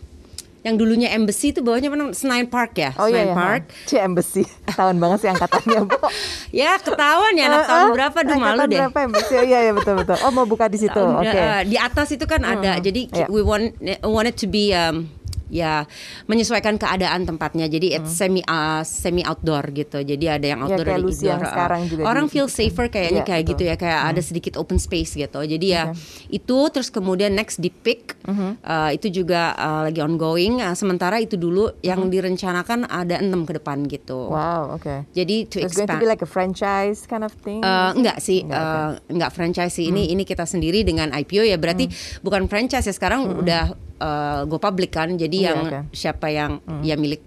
Yang 0.59 0.75
dulunya 0.75 1.07
Embassy 1.15 1.55
itu 1.55 1.63
bawahnya 1.63 1.87
mana? 1.87 2.11
Senayan 2.11 2.51
Park 2.51 2.75
ya? 2.75 2.91
Oh 2.99 3.07
iya, 3.07 3.23
Senayan 3.23 3.27
iya. 3.27 3.35
Park. 3.35 3.61
C 3.87 3.91
embassy. 3.95 4.43
Tahun 4.67 4.95
banget 4.99 5.17
sih 5.23 5.29
angkatannya, 5.31 5.79
Bu. 5.87 5.97
Ya 6.51 6.75
ketahuan 6.81 7.33
ya 7.37 7.45
anak 7.47 7.63
tahun 7.65 7.87
berapa? 7.95 8.17
Aduh 8.19 8.35
malu 8.35 8.61
deh. 8.67 8.79
berapa 8.81 8.99
embassy? 9.05 9.33
Oh, 9.37 9.45
iya, 9.45 9.59
iya 9.63 9.71
betul 9.71 9.95
betul. 10.01 10.17
Oh, 10.19 10.31
mau 10.31 10.43
buka 10.43 10.67
di 10.67 10.75
situ. 10.75 10.99
Oke. 10.99 11.29
eh, 11.29 11.61
di 11.63 11.77
atas 11.79 12.11
itu 12.11 12.25
kan 12.25 12.41
ada. 12.43 12.75
Jadi 12.77 13.07
Iya. 13.09 13.27
we 13.31 13.39
want 13.39 13.71
want 14.03 14.27
it 14.27 14.35
to 14.35 14.49
be 14.49 14.75
um, 14.75 15.07
ya 15.49 15.83
menyesuaikan 16.25 16.77
keadaan 16.77 17.25
tempatnya. 17.25 17.65
Jadi 17.65 17.97
it's 17.97 18.13
semi 18.13 18.41
uh, 18.41 18.81
semi 18.81 19.21
outdoor 19.21 19.69
gitu. 19.71 19.99
Jadi 19.99 20.25
ada 20.25 20.45
yang 20.45 20.59
Hmm. 20.59 20.67
Ya, 20.67 20.75
outdoor 20.75 20.87
ada 20.87 20.99
Lucy 20.99 21.17
indoor. 21.19 21.29
yang 21.29 21.41
uh, 21.41 21.49
sekarang 21.49 21.81
juga 21.85 22.01
orang 22.05 22.25
feel 22.27 22.47
safer 22.47 22.85
kayaknya 22.87 23.21
Iya, 23.21 23.27
kayak 23.27 23.41
betul. 23.41 23.51
gitu 23.51 23.63
ya. 23.65 23.75
Kayak 23.75 24.01
ada 24.07 24.21
sedikit 24.21 24.53
open 24.55 24.77
space 24.77 25.11
gitu. 25.13 25.39
Jadi 25.39 25.67
ya 25.67 25.83
itu 26.27 26.57
terus 26.69 26.89
kemudian 26.89 27.31
next 27.31 27.57
di 27.57 27.69
pick 27.69 28.15
uh, 28.25 28.89
itu 28.89 29.09
juga 29.09 29.53
uh, 29.53 29.81
lagi 29.85 29.99
ongoing. 29.99 30.59
Uh, 30.59 30.73
sementara 30.73 31.17
itu 31.17 31.35
dulu 31.35 31.73
yang 31.79 32.07
direncanakan 32.07 32.85
ada 32.85 33.17
enam 33.17 33.43
ke 33.43 33.55
depan 33.55 33.83
gitu. 33.85 34.29
Wow, 34.29 34.75
oke. 34.75 35.09
Jadi 35.11 35.47
to 35.47 35.57
It's 35.59 35.73
going 35.73 35.87
to 35.87 35.95
expand. 35.95 35.99
be 35.99 36.07
like 36.07 36.21
a 36.21 36.29
franchise 36.29 37.03
kind 37.03 37.23
of 37.23 37.33
thing. 37.35 37.59
Eh, 37.59 37.91
enggak 37.91 38.19
sih, 38.19 38.43
Enggak, 38.43 38.61
eh, 38.61 38.91
enggak 39.09 39.31
franchise 39.31 39.73
sih. 39.73 39.87
Ini 39.87 40.11
ini 40.11 40.23
kita 40.23 40.43
sendiri 40.43 40.83
dengan 40.83 41.09
IPO 41.09 41.43
ya 41.43 41.55
berarti 41.55 41.89
bukan 42.19 42.45
franchise 42.45 42.85
ya 42.85 42.93
sekarang 42.93 43.39
udah 43.39 43.73
eh, 43.99 44.41
go 44.45 44.57
public 44.57 44.89
kan. 44.89 45.13
Jadi 45.13 45.37
Iya, 45.39 45.47
yang 45.49 45.59
oke. 45.61 45.79
siapa 45.91 46.27
yang 46.27 46.51
ya 46.81 46.95
milik 46.95 47.21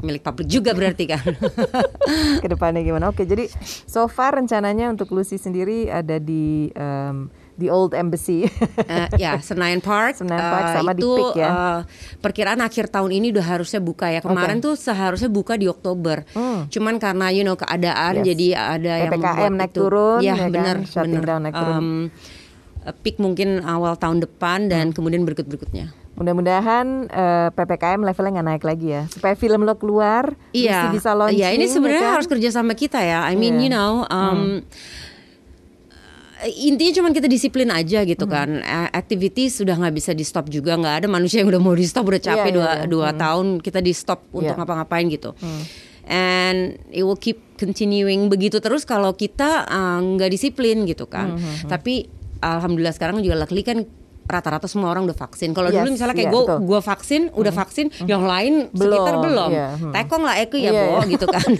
milik 0.00 0.18
publik 0.20 0.46
juga 0.46 0.72
berarti 0.72 1.06
kan. 1.06 1.22
ke 2.42 2.48
depannya 2.48 2.82
gimana? 2.82 3.06
Oke, 3.06 3.22
jadi 3.22 3.46
so 3.84 4.06
far 4.06 4.34
rencananya 4.34 4.88
untuk 4.88 5.10
Lucy 5.10 5.36
sendiri 5.36 5.86
ada 5.86 6.18
di 6.18 6.66
um, 6.72 7.30
di 7.52 7.68
Old 7.68 7.92
Embassy. 7.92 8.42
Eh, 8.82 9.08
ya 9.16 9.38
Senayan 9.46 9.78
Park. 9.78 10.18
Senayan 10.18 10.42
Park 10.42 10.64
eh, 10.64 10.74
sama 10.74 10.90
di 10.90 10.98
itu 10.98 11.10
Peak 11.12 11.36
ya. 11.36 11.46
eh, 11.46 11.80
perkiraan 12.18 12.58
akhir 12.58 12.90
tahun 12.90 13.12
ini 13.12 13.30
udah 13.30 13.46
harusnya 13.48 13.78
buka 13.78 14.10
ya. 14.10 14.18
Kemarin 14.18 14.58
tuh 14.58 14.74
seharusnya 14.74 15.30
buka 15.30 15.54
di 15.54 15.68
Oktober. 15.68 16.26
Cuman 16.66 16.98
karena 16.98 17.30
you 17.30 17.44
know 17.44 17.54
keadaan 17.54 17.94
Hmm. 18.12 18.18
Yes. 18.18 18.28
jadi 18.28 18.46
ada 18.58 18.92
yang 18.98 19.12
PPKM 19.14 19.52
naik 19.54 19.70
itu. 19.70 19.78
turun, 19.78 20.18
ya, 20.18 20.34
ya 20.34 20.36
kan? 20.40 20.50
benar 20.50 20.76
Shutting 20.82 21.14
benar. 21.14 21.26
down 21.28 21.40
naik 21.40 21.54
turun. 21.54 21.76
Em, 21.76 21.86
eh, 22.82 22.94
peak 22.98 23.16
mungkin 23.16 23.48
awal 23.62 23.94
tahun 23.94 24.18
depan 24.18 24.66
dan 24.66 24.90
Hmm. 24.90 24.94
kemudian 24.96 25.22
berikut-berikutnya. 25.22 26.01
Mudah-mudahan 26.12 27.08
eh, 27.08 27.48
PPKM 27.50 28.00
levelnya 28.00 28.32
nggak 28.36 28.48
naik 28.50 28.64
lagi 28.64 28.88
ya, 28.90 29.02
supaya 29.08 29.32
film 29.32 29.64
lo 29.64 29.74
keluar, 29.74 30.36
Iya, 30.50 30.92
bisa 30.92 31.12
launching. 31.12 31.40
Iya, 31.40 31.48
ini 31.50 31.64
sebenarnya 31.66 31.98
ya 31.98 32.06
kan? 32.06 32.16
harus 32.16 32.28
kerja 32.28 32.48
sama 32.50 32.72
kita 32.74 33.00
ya. 33.00 33.24
I 33.24 33.34
mean, 33.34 33.56
Iya. 33.56 33.62
you 33.62 33.70
know, 33.70 33.92
um, 34.06 34.60
intinya 36.42 36.92
cuma 36.92 37.08
kita 37.10 37.26
disiplin 37.26 37.70
aja 37.70 38.02
gitu 38.02 38.26
Hmm. 38.26 38.34
kan. 38.34 38.48
Activity 38.90 39.46
sudah 39.46 39.72
nggak 39.72 39.94
bisa 39.94 40.10
di 40.10 40.20
stop 40.20 40.46
juga, 40.48 40.74
nggak 40.74 40.94
ada 41.00 41.08
manusia 41.08 41.40
yang 41.40 41.48
udah 41.48 41.62
mau 41.62 41.72
di 41.72 41.86
stop 41.86 42.04
udah 42.04 42.18
capek 42.18 42.44
Iya, 42.44 42.52
iya, 42.52 42.56
dua 42.58 42.70
iya. 42.74 42.84
dua 42.84 43.08
tahun 43.14 43.46
kita 43.58 43.78
di 43.78 43.92
stop 43.94 44.26
untuk 44.28 44.42
Iya. 44.44 44.52
Hmm. 44.52 44.58
ngapa-ngapain 44.60 45.06
gitu. 45.08 45.30
And 46.02 46.58
it 46.90 47.06
will 47.06 47.16
keep 47.16 47.38
continuing 47.54 48.26
begitu 48.26 48.58
terus 48.58 48.82
kalau 48.82 49.14
kita 49.14 49.64
uh, 49.64 50.02
nggak 50.02 50.28
disiplin 50.28 50.82
gitu 50.82 51.06
kan. 51.06 51.38
Hmm, 51.38 51.70
Tapi 51.70 52.10
alhamdulillah 52.42 52.90
sekarang 52.90 53.22
juga 53.22 53.38
luckily 53.38 53.62
kan 53.62 53.86
rata-rata 54.24 54.64
semua 54.64 54.88
orang 54.88 55.04
udah 55.04 55.14
vaksin. 55.16 55.50
Kalau 55.50 55.68
Yes, 55.68 55.78
dulu 55.78 55.88
misalnya 55.92 56.14
kayak 56.14 56.28
iya, 56.28 56.34
gue 56.34 56.42
gua 56.62 56.80
vaksin, 56.80 57.22
udah 57.30 57.52
vaksin, 57.52 57.86
yang 58.04 58.22
lain 58.22 58.70
sekitar 58.70 59.14
Belum, 59.14 59.24
belum. 59.24 59.50
iya, 59.50 59.68
hmm. 59.72 59.92
Tekong 59.92 60.22
lah 60.22 60.34
Eko 60.38 60.56
ya, 60.56 60.62
Iya, 60.64 60.72
Bo, 60.72 60.86
iya. 60.96 61.00
gitu 61.10 61.26
kan. 61.26 61.50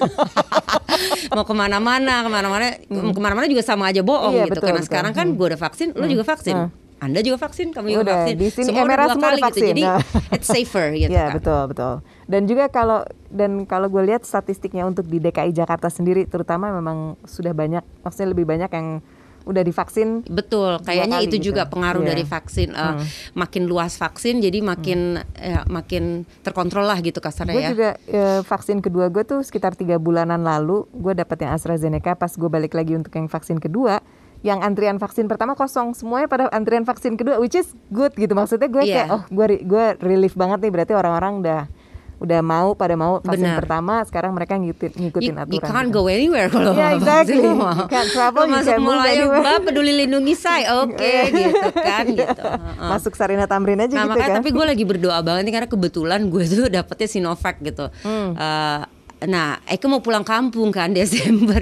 Mau 1.35 1.45
ke 1.45 1.54
mana-mana, 1.54 2.14
ke 2.21 2.28
mana-mana, 2.28 2.66
ke 2.88 3.21
mana-mana 3.21 3.47
juga 3.47 3.62
sama 3.62 3.88
aja 3.88 4.00
bohong 4.00 4.35
Iya, 4.35 4.45
gitu. 4.47 4.54
betul, 4.57 4.66
Karena 4.66 4.81
betul. 4.81 4.88
sekarang 4.88 5.12
kan 5.12 5.26
gue 5.28 5.47
udah 5.49 5.61
vaksin, 5.61 5.88
lo 5.92 6.07
juga 6.07 6.25
vaksin. 6.26 6.57
Anda 7.02 7.19
juga 7.19 7.35
vaksin, 7.37 7.75
kamu 7.75 7.87
juga 7.90 8.02
Udah, 8.07 8.14
vaksin. 8.23 8.37
di 8.38 8.47
sini 8.47 8.64
semua 8.64 8.78
udah 8.78 8.87
Emera 8.87 9.02
dua 9.02 9.11
semua 9.11 9.26
kali 9.26 9.35
gitu. 9.35 9.47
vaksin. 9.50 9.64
Jadi 9.66 9.83
Nah. 9.83 9.99
it's 10.38 10.47
safer 10.47 10.87
gitu 10.95 11.11
Iya 11.11 11.25
kan. 11.25 11.35
betul 11.35 11.62
betul. 11.66 11.95
Dan 12.25 12.42
juga 12.47 12.64
kalau 12.71 12.99
dan 13.26 13.50
kalau 13.66 13.90
gue 13.90 14.02
lihat 14.07 14.23
statistiknya 14.23 14.87
untuk 14.87 15.04
di 15.04 15.19
DKI 15.19 15.50
Jakarta 15.50 15.90
sendiri, 15.90 16.25
terutama 16.25 16.71
memang 16.71 17.19
sudah 17.26 17.50
banyak, 17.50 17.83
maksudnya 17.99 18.31
lebih 18.31 18.47
banyak 18.47 18.71
yang 18.71 19.02
udah 19.42 19.61
divaksin. 19.61 20.22
Betul, 20.25 20.78
kayaknya 20.80 21.18
itu 21.20 21.37
gitu. 21.37 21.50
juga 21.50 21.66
pengaruh 21.66 22.02
Iya. 22.02 22.11
dari 22.11 22.25
vaksin. 22.25 22.68
Eh, 22.70 22.94
Makin 23.32 23.64
luas 23.64 23.94
vaksin, 23.94 24.38
jadi 24.38 24.58
makin 24.61 25.18
ya, 25.32 25.64
makin 25.66 26.22
terkontrol 26.40 26.84
lah 26.84 26.99
gitu 26.99 27.18
kasarnya 27.18 27.52
Gue 27.52 27.62
ya. 27.62 27.70
juga 27.70 27.88
eh, 28.04 28.40
vaksin 28.40 28.78
kedua 28.78 29.08
gue 29.08 29.22
tuh 29.22 29.40
sekitar 29.40 29.72
tiga 29.72 29.96
bulanan 29.96 30.40
lalu, 30.40 30.84
gue 30.90 31.12
dapat 31.12 31.42
yang 31.42 31.52
AstraZeneca. 31.52 32.14
Pas 32.14 32.30
gue 32.30 32.49
balik 32.49 32.72
lagi 32.72 32.92
untuk 32.92 33.11
yang 33.11 33.26
vaksin 33.26 33.56
kedua, 33.56 33.99
yang 34.40 34.58
antrian 34.58 34.96
vaksin 34.96 35.26
pertama 35.26 35.54
kosong, 35.54 35.92
semuanya 35.92 36.26
pada 36.26 36.50
antrian 36.50 36.82
vaksin 36.82 37.14
kedua, 37.14 37.38
which 37.38 37.54
is 37.54 37.70
good 37.88 38.11
gitu. 38.14 38.32
Maksudnya 38.32 38.66
gue 38.66 38.82
kayak, 38.82 39.06
Iya. 39.06 39.14
oh 39.14 39.22
gue 39.25 39.62
gue 39.62 39.84
relief 40.00 40.34
banget 40.34 40.58
nih. 40.61 40.72
Berarti 40.72 40.92
orang-orang 40.92 41.32
udah 41.38 41.61
udah 42.23 42.38
mau 42.38 42.73
pada 42.73 42.95
mau 42.95 43.19
vaksin 43.19 43.43
Benar. 43.45 43.59
pertama, 43.59 43.95
sekarang 44.02 44.31
mereka 44.31 44.55
ngikutin 44.55 44.95
ngikutin 44.95 45.26
You, 45.29 45.43
aturan. 45.43 45.52
you 45.52 45.61
can't 45.61 45.91
gitu. 45.91 45.99
go 45.99 46.07
anywhere 46.07 46.47
kalau 46.47 46.71
Yeah, 46.73 46.95
exactly. 46.95 47.43
You 47.43 47.59
can't 47.87 48.09
travel, 48.09 48.47
you 48.47 48.55
masuk 48.55 48.79
anywhere. 48.79 49.43
Mbak 49.43 49.59
peduli 49.64 49.93
lindungi 49.97 50.35
saya, 50.35 50.67
oke 50.83 51.12
gitu 51.29 51.69
kan 51.75 52.05
gitu. 52.07 52.38
Heeh. 52.38 52.88
Masuk 52.88 53.12
Sarina 53.12 53.45
Tamrin 53.45 53.76
aja 53.76 53.91
Nah 53.91 54.07
gitu 54.07 54.12
makanya 54.12 54.29
kan. 54.29 54.38
tapi 54.38 54.49
gue 54.50 54.64
lagi 54.64 54.85
berdoa 54.85 55.19
banget 55.21 55.43
nih 55.45 55.52
karena 55.52 55.69
kebetulan 55.69 56.21
gue 56.25 56.43
tuh 56.47 56.67
dapetnya 56.69 57.09
Sinovac 57.09 57.59
gitu. 57.59 57.91
Hmm. 58.00 58.33
Eh, 58.33 58.81
nah, 59.25 59.59
Eka 59.64 59.87
mau 59.87 59.99
pulang 59.99 60.23
kampung 60.23 60.71
kan 60.71 60.95
Desember. 60.97 61.59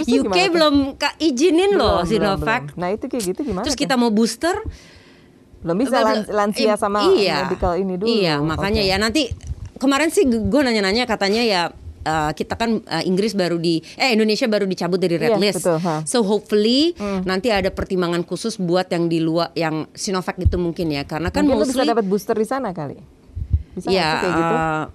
lu 0.00 0.22
UK 0.22 0.36
belum 0.48 0.74
ka- 0.94 1.18
izinin 1.18 1.74
Belum, 1.74 1.82
loh 1.98 1.98
Sinovac. 2.02 2.70
belum. 2.70 2.78
Nah 2.78 2.88
itu 2.90 3.04
kayak 3.04 3.24
gitu 3.28 3.40
gimana? 3.44 3.66
Terus 3.66 3.74
kita 3.74 3.94
mau 3.94 4.08
booster 4.08 4.54
belum 5.58 5.74
bisa 5.76 5.98
lansia 6.30 6.78
sama 6.78 7.02
iya, 7.12 7.42
medical 7.42 7.74
ini 7.74 7.98
dulu. 7.98 8.06
Iya, 8.06 8.38
makanya 8.38 8.78
Oke. 8.78 8.90
ya 8.90 8.96
nanti 8.96 9.22
kemarin 9.78 10.08
sih 10.08 10.22
gue 10.24 10.60
nanya-nanya 10.60 11.04
katanya 11.04 11.40
ya 11.40 11.62
eh, 12.00 12.30
kita 12.32 12.54
kan 12.54 12.78
eh, 12.80 13.04
Inggris 13.04 13.32
baru 13.32 13.56
di 13.56 13.78
eh 13.94 14.10
Indonesia 14.10 14.44
baru 14.44 14.64
dicabut 14.64 14.96
dari 14.96 15.16
red 15.16 15.30
Iya, 15.30 15.40
list. 15.40 15.62
betul. 15.62 15.78
Hmm. 15.78 16.02
So 16.02 16.20
hopefully 16.20 16.92
nanti 17.22 17.48
ada 17.48 17.68
pertimbangan 17.68 18.22
khusus 18.22 18.56
buat 18.56 18.86
yang 18.88 19.06
di 19.06 19.18
luar 19.18 19.54
yang 19.54 19.86
Sinovac 19.92 20.36
itu 20.36 20.56
mungkin 20.56 20.90
ya 20.90 21.02
karena 21.02 21.28
kan 21.28 21.42
Mungkin 21.42 21.54
lu 21.54 21.64
bisa 21.64 21.78
mostly 21.78 21.88
dapat 21.88 22.04
booster 22.04 22.34
di 22.34 22.44
sana 22.44 22.70
kali. 22.70 22.98
Bisa 23.72 23.88
ya 23.88 24.08
sih 24.12 24.20
kayak 24.20 24.34
gitu? 24.34 24.54
eh, 24.54 24.58
Nggak 24.58 24.86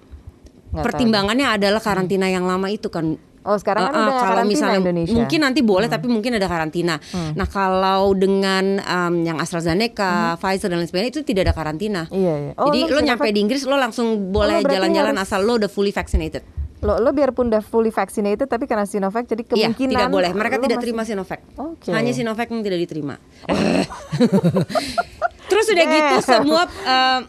tahu. 0.74 0.84
pertimbangannya 0.84 1.46
adalah 1.50 1.78
karantina 1.78 2.26
yang 2.26 2.44
lama 2.44 2.66
itu 2.66 2.88
kan 2.88 3.14
Oh 3.44 3.54
sekarang 3.54 3.84
kan 3.84 3.92
Uh, 3.92 3.94
uh, 3.94 4.02
udah 4.02 4.14
kalau 4.14 4.24
karantina 4.34 4.48
misalnya 4.50 4.78
Indonesia. 4.80 5.06
Hmm. 5.06 5.18
mungkin 5.20 5.38
nanti 5.38 5.60
boleh 5.60 5.86
tapi 5.86 6.06
mungkin 6.06 6.32
ada 6.32 6.48
karantina. 6.48 6.94
Nah 7.30 7.46
kalau 7.46 8.12
dengan 8.12 8.64
um, 8.78 9.14
yang 9.20 9.36
AstraZeneca, 9.36 10.12
Pfizer 10.34 10.66
dan 10.66 10.80
lain 10.80 10.88
sebagainya 10.88 11.12
itu 11.12 11.22
tidak 11.22 11.42
ada 11.44 11.54
karantina. 11.54 12.08
Hmm. 12.08 12.16
Iya, 12.16 12.34
iya. 12.40 12.52
Oh, 12.56 12.66
Jadi 12.66 12.80
lo 12.88 13.00
nyampe 13.00 13.28
di 13.28 13.38
Inggris 13.38 13.62
lo 13.62 13.76
langsung 13.76 14.06
boleh 14.30 14.58
berarti 14.58 14.74
jalan-jalan 14.74 15.14
harus- 15.14 15.28
asal 15.28 15.40
lo 15.40 15.56
udah 15.56 15.68
fully 15.68 15.92
vaccinated. 15.92 16.40
Lo, 16.80 16.96
lo 16.96 17.12
biarpun 17.12 17.48
udah 17.48 17.60
fully 17.60 17.88
vaccinated 17.88 18.44
tapi 18.44 18.64
karena 18.64 18.84
Sinovac 18.84 19.24
jadi 19.24 19.40
Iya, 19.42 19.72
kemungkinan 19.72 19.92
tidak 19.94 20.08
boleh. 20.10 20.30
Mereka 20.32 20.56
tidak 20.58 20.68
masih- 20.70 20.84
terima 20.84 21.02
Sinovac. 21.04 21.40
Oke. 21.54 21.88
Hanya 21.90 22.12
Sinovac 22.12 22.44
yang 22.46 22.60
tidak 22.60 22.80
diterima. 22.80 23.14
Terus 25.44 25.66
udah 25.68 25.84
gitu 25.86 26.16
semua 26.22 26.62
uh, 26.82 27.20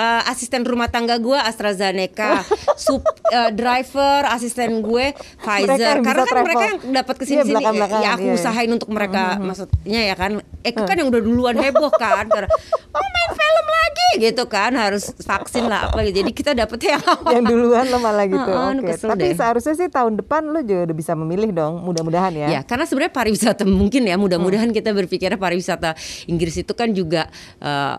uh, 0.00 0.22
asisten 0.32 0.64
rumah 0.64 0.88
tangga 0.88 1.20
gue 1.20 1.36
AstraZeneca, 1.36 2.40
sup, 2.88 3.04
uh, 3.04 3.52
driver, 3.52 4.24
asisten 4.32 4.80
gue 4.80 5.12
Pfizer. 5.44 6.00
Karena 6.00 6.24
kan 6.24 6.32
travel. 6.32 6.44
mereka 6.48 6.64
yang 6.64 6.78
dapat 7.04 7.14
Iya, 7.14 7.20
ke 7.20 7.24
sini 7.28 7.40
sini. 7.44 7.50
belakang-belakangan, 7.52 8.04
ya 8.04 8.10
aku 8.16 8.24
iya, 8.24 8.32
iya. 8.32 8.40
usahain 8.40 8.70
untuk 8.72 8.90
mereka, 8.90 9.22
maksudnya 9.36 10.00
ya 10.08 10.14
kan. 10.16 10.30
Eh 10.64 10.72
kan 10.72 10.96
yang 10.96 11.08
udah 11.12 11.20
duluan 11.20 11.56
heboh 11.60 11.92
kan. 11.92 12.24
Karena 12.28 12.48
oh 12.96 13.00
main 13.12 13.30
film 13.36 13.66
lagi 13.68 14.08
gitu 14.24 14.44
kan, 14.48 14.72
harus 14.76 15.12
vaksin 15.20 15.68
lah 15.68 15.92
apa 15.92 16.00
gitu. 16.08 16.24
Jadi 16.24 16.30
kita 16.32 16.50
dapetnya 16.56 16.96
yang 16.96 17.04
awal. 17.04 17.30
yang 17.36 17.44
duluan 17.44 17.84
lo 17.92 17.98
malah 18.00 18.24
gitu. 18.24 18.40
Heeh, 18.40 18.72
Oke. 18.80 18.88
kesel 18.96 19.08
Tapi 19.12 19.26
deh. 19.28 19.36
seharusnya 19.36 19.74
sih 19.76 19.88
tahun 19.92 20.12
depan 20.24 20.42
lo 20.48 20.60
juga 20.64 20.88
udah 20.88 20.96
bisa 20.96 21.12
memilih 21.12 21.50
dong, 21.52 21.84
mudah-mudahan 21.84 22.32
ya. 22.32 22.46
Ya, 22.48 22.60
karena 22.64 22.88
sebenarnya 22.88 23.12
pariwisata 23.12 23.62
mungkin 23.80 24.08
ya 24.08 24.16
mudah-mudahan 24.16 24.72
kita 24.72 24.96
berpikirnya 24.96 25.36
pariwisata 25.36 25.92
Inggris 26.28 26.56
itu 26.56 26.72
kan 26.72 26.92
juga 26.92 27.28
eh, 27.60 27.96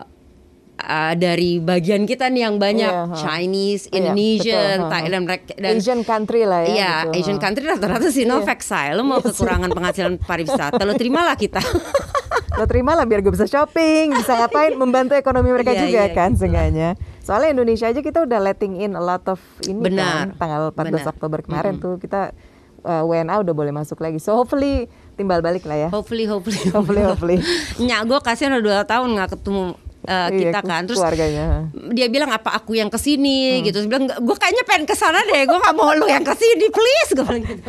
eh, 0.82 1.14
dari 1.14 1.58
bagian 1.58 2.02
kita 2.04 2.26
nih 2.26 2.42
yang 2.44 2.56
banyak 2.58 2.90
Iya, 2.90 3.06
ha. 3.06 3.14
Chinese, 3.14 3.86
Iya, 3.86 3.94
Indonesian, 4.02 4.76
betul, 4.76 4.82
ha. 4.82 4.90
Thailand 4.90 5.24
dan 5.56 5.72
Asian 5.78 6.00
country 6.02 6.42
lah 6.42 6.60
ya. 6.62 6.68
Iya, 6.68 6.92
gitu, 7.06 7.16
Asian 7.22 7.38
ha. 7.38 7.42
country 7.42 7.62
rata-rata 7.64 8.08
Sinovac 8.08 8.60
say. 8.60 8.90
Lo 8.92 9.02
mau 9.02 9.18
kekurangan 9.18 9.70
penghasilan 9.70 10.18
pariwisata, 10.18 10.82
lo 10.82 10.94
terimalah 10.94 11.38
kita. 11.38 11.62
Lo 12.52 12.68
terima 12.68 12.92
lah 12.92 13.08
biar 13.08 13.24
gue 13.24 13.32
bisa 13.32 13.48
shopping, 13.48 14.12
bisa 14.12 14.36
ngapain, 14.36 14.76
membantu 14.76 15.16
ekonomi 15.16 15.48
mereka 15.48 15.72
Iya, 15.72 15.88
juga 15.88 16.00
iya, 16.04 16.12
kan 16.12 16.36
gitu. 16.36 16.44
seenggaknya. 16.44 17.00
Soalnya 17.24 17.56
Indonesia 17.56 17.88
aja 17.88 18.04
kita 18.04 18.28
udah 18.28 18.38
letting 18.44 18.76
in 18.76 18.92
a 18.92 19.00
lot 19.00 19.24
of 19.24 19.40
ini 19.64 19.80
Benar. 19.80 20.36
kan, 20.36 20.36
tanggal 20.36 20.60
14 20.68 20.76
Benar. 20.92 21.04
Oktober 21.16 21.38
kemarin 21.40 21.80
tuh 21.80 21.96
kita 21.96 22.36
uh, 22.84 23.02
WNA 23.08 23.40
udah 23.40 23.54
boleh 23.56 23.72
masuk 23.72 24.04
lagi. 24.04 24.20
So 24.20 24.36
hopefully 24.36 24.84
timbal 25.16 25.40
balik 25.40 25.64
lah 25.64 25.80
ya. 25.80 25.88
Hopefully, 25.88 26.28
hopefully, 26.28 26.60
Hopefully, 26.76 27.00
hopefully. 27.00 27.38
Nyak 27.80 28.04
gue 28.04 28.18
kasihan 28.20 28.52
udah 28.52 28.60
dua 28.60 28.78
tahun 28.84 29.16
nggak 29.16 29.28
ketemu 29.32 29.64
eh, 30.02 30.28
Iya, 30.28 30.28
kita 30.40 30.58
kan. 30.60 30.82
Terus 30.84 30.98
keluarganya. 30.98 31.70
dia 31.90 32.06
bilang 32.06 32.28
apa 32.28 32.52
aku 32.52 32.74
yang 32.74 32.86
ke 32.86 32.96
sini 32.96 33.58
Hmm. 33.58 33.64
gitu. 33.64 33.76
Terus 33.78 33.88
bilang 33.88 34.04
gue 34.06 34.36
kayaknya 34.36 34.64
pengen 34.64 34.84
ke 34.84 34.92
sana 34.92 35.22
deh. 35.22 35.42
Gue 35.44 35.56
nggak 35.56 35.74
mau 35.74 35.90
lu 35.92 36.04
yang 36.04 36.22
ke 36.22 36.34
sini, 36.34 36.66
please. 36.68 37.10
Gue 37.12 37.24
bilang 37.24 37.42
gitu. 37.42 37.62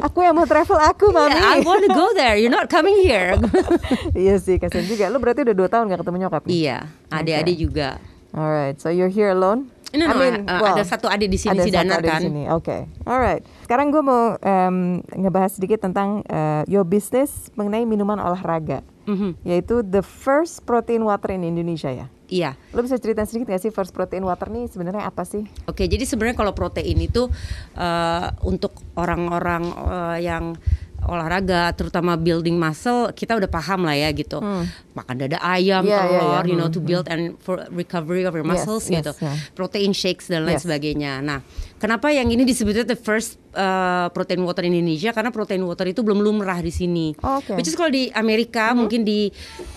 Aku 0.00 0.18
yang 0.20 0.32
mau 0.32 0.44
travel 0.44 0.78
aku, 0.78 1.10
Mami. 1.10 1.32
Yeah, 1.32 1.52
I 1.52 1.60
want 1.60 1.82
to 1.82 1.90
go 1.90 2.06
there. 2.12 2.34
You're 2.34 2.50
not 2.50 2.66
coming 2.66 2.96
here. 2.98 3.36
iya 4.16 4.36
sih, 4.36 4.56
kasihan 4.56 4.84
juga. 4.84 5.04
Lo 5.08 5.18
berarti 5.18 5.42
udah 5.42 5.54
dua 5.54 5.68
tahun 5.68 5.88
gak 5.88 6.00
ketemu 6.00 6.16
nyokap 6.22 6.42
nih? 6.42 6.52
iya, 6.54 6.78
adik-adik 7.08 7.56
juga. 7.56 7.88
Alright, 8.30 8.76
so 8.76 8.88
you're 8.88 9.08
here 9.08 9.30
alone? 9.30 9.72
No, 9.94 10.04
no, 10.04 10.12
I 10.12 10.14
mean, 10.18 10.34
uh, 10.44 10.60
well, 10.60 10.76
ada 10.76 10.84
satu 10.84 11.06
adik 11.06 11.30
di 11.30 11.38
sini 11.38 11.56
ada 11.56 11.62
si 11.62 11.70
satu 11.70 11.78
Danar 11.78 12.00
kan. 12.02 12.20
Oke, 12.52 12.84
alright. 13.02 13.40
Sekarang 13.62 13.88
gue 13.88 14.02
mau 14.02 14.36
em, 14.36 14.76
ngebahas 15.08 15.56
sedikit 15.56 15.80
tentang 15.80 16.20
eh, 16.22 16.66
your 16.66 16.82
business 16.82 17.48
mengenai 17.54 17.86
minuman 17.86 18.18
olahraga, 18.18 18.84
Mhm. 19.06 19.38
yaitu 19.42 19.80
the 19.80 20.02
first 20.02 20.62
protein 20.62 21.00
water 21.00 21.30
in 21.30 21.42
Indonesia 21.42 21.88
ya. 21.88 22.06
Iya. 22.26 22.58
Lo 22.74 22.82
bisa 22.82 22.98
cerita 22.98 23.22
sedikit 23.22 23.48
gak 23.48 23.62
sih 23.62 23.70
first 23.70 23.94
protein 23.94 24.22
water 24.22 24.50
nih 24.50 24.66
sebenarnya 24.66 25.06
apa 25.06 25.22
sih? 25.22 25.46
Oke, 25.64 25.86
jadi 25.86 26.02
sebenarnya 26.02 26.34
kalau 26.36 26.52
protein 26.52 26.98
itu 26.98 27.30
eh, 27.72 28.26
untuk 28.42 28.74
orang-orang 28.94 29.62
eh, 29.64 30.18
yang 30.24 30.58
olahraga, 31.06 31.70
terutama 31.70 32.18
building 32.18 32.58
muscle, 32.58 33.14
kita 33.14 33.38
udah 33.38 33.46
paham 33.46 33.86
lah 33.86 33.94
ya 33.94 34.10
gitu. 34.10 34.42
Makan 34.90 35.14
dada 35.16 35.38
ayam, 35.38 35.86
Hmm. 35.86 35.92
Iya, 35.92 36.00
telur, 36.02 36.42
iya. 36.42 36.50
you 36.50 36.56
know, 36.58 36.66
Hmm, 36.66 36.74
to 36.74 36.80
build 36.82 37.06
and 37.06 37.38
for 37.38 37.62
recovery 37.70 38.26
of 38.26 38.34
your 38.34 38.42
Yes, 38.42 38.66
muscles 38.66 38.90
yes, 38.90 39.06
gitu. 39.06 39.12
yeah. 39.22 39.36
Protein 39.54 39.94
shakes 39.94 40.26
dan 40.26 40.42
lain 40.42 40.58
Yes. 40.58 40.66
sebagainya. 40.66 41.22
Nah, 41.22 41.46
kenapa 41.76 42.08
yang 42.08 42.26
ini 42.26 42.42
disebutnya 42.42 42.82
the 42.82 42.94
first 42.94 43.36
uh, 43.52 44.08
protein 44.10 44.40
water 44.40 44.62
in 44.62 44.72
Indonesia? 44.72 45.10
Karena 45.10 45.28
protein 45.28 45.60
water 45.60 45.84
itu 45.84 46.00
belum 46.00 46.18
lumrah 46.18 46.58
di 46.58 46.68
sini. 46.68 47.12
Oh, 47.20 47.38
oke. 47.38 47.54
Which 47.54 47.66
is 47.66 47.74
kalau 47.74 47.88
di 47.88 48.08
Amerika, 48.10 48.70
Hmm. 48.70 48.82
mungkin 48.82 49.02
di 49.02 49.28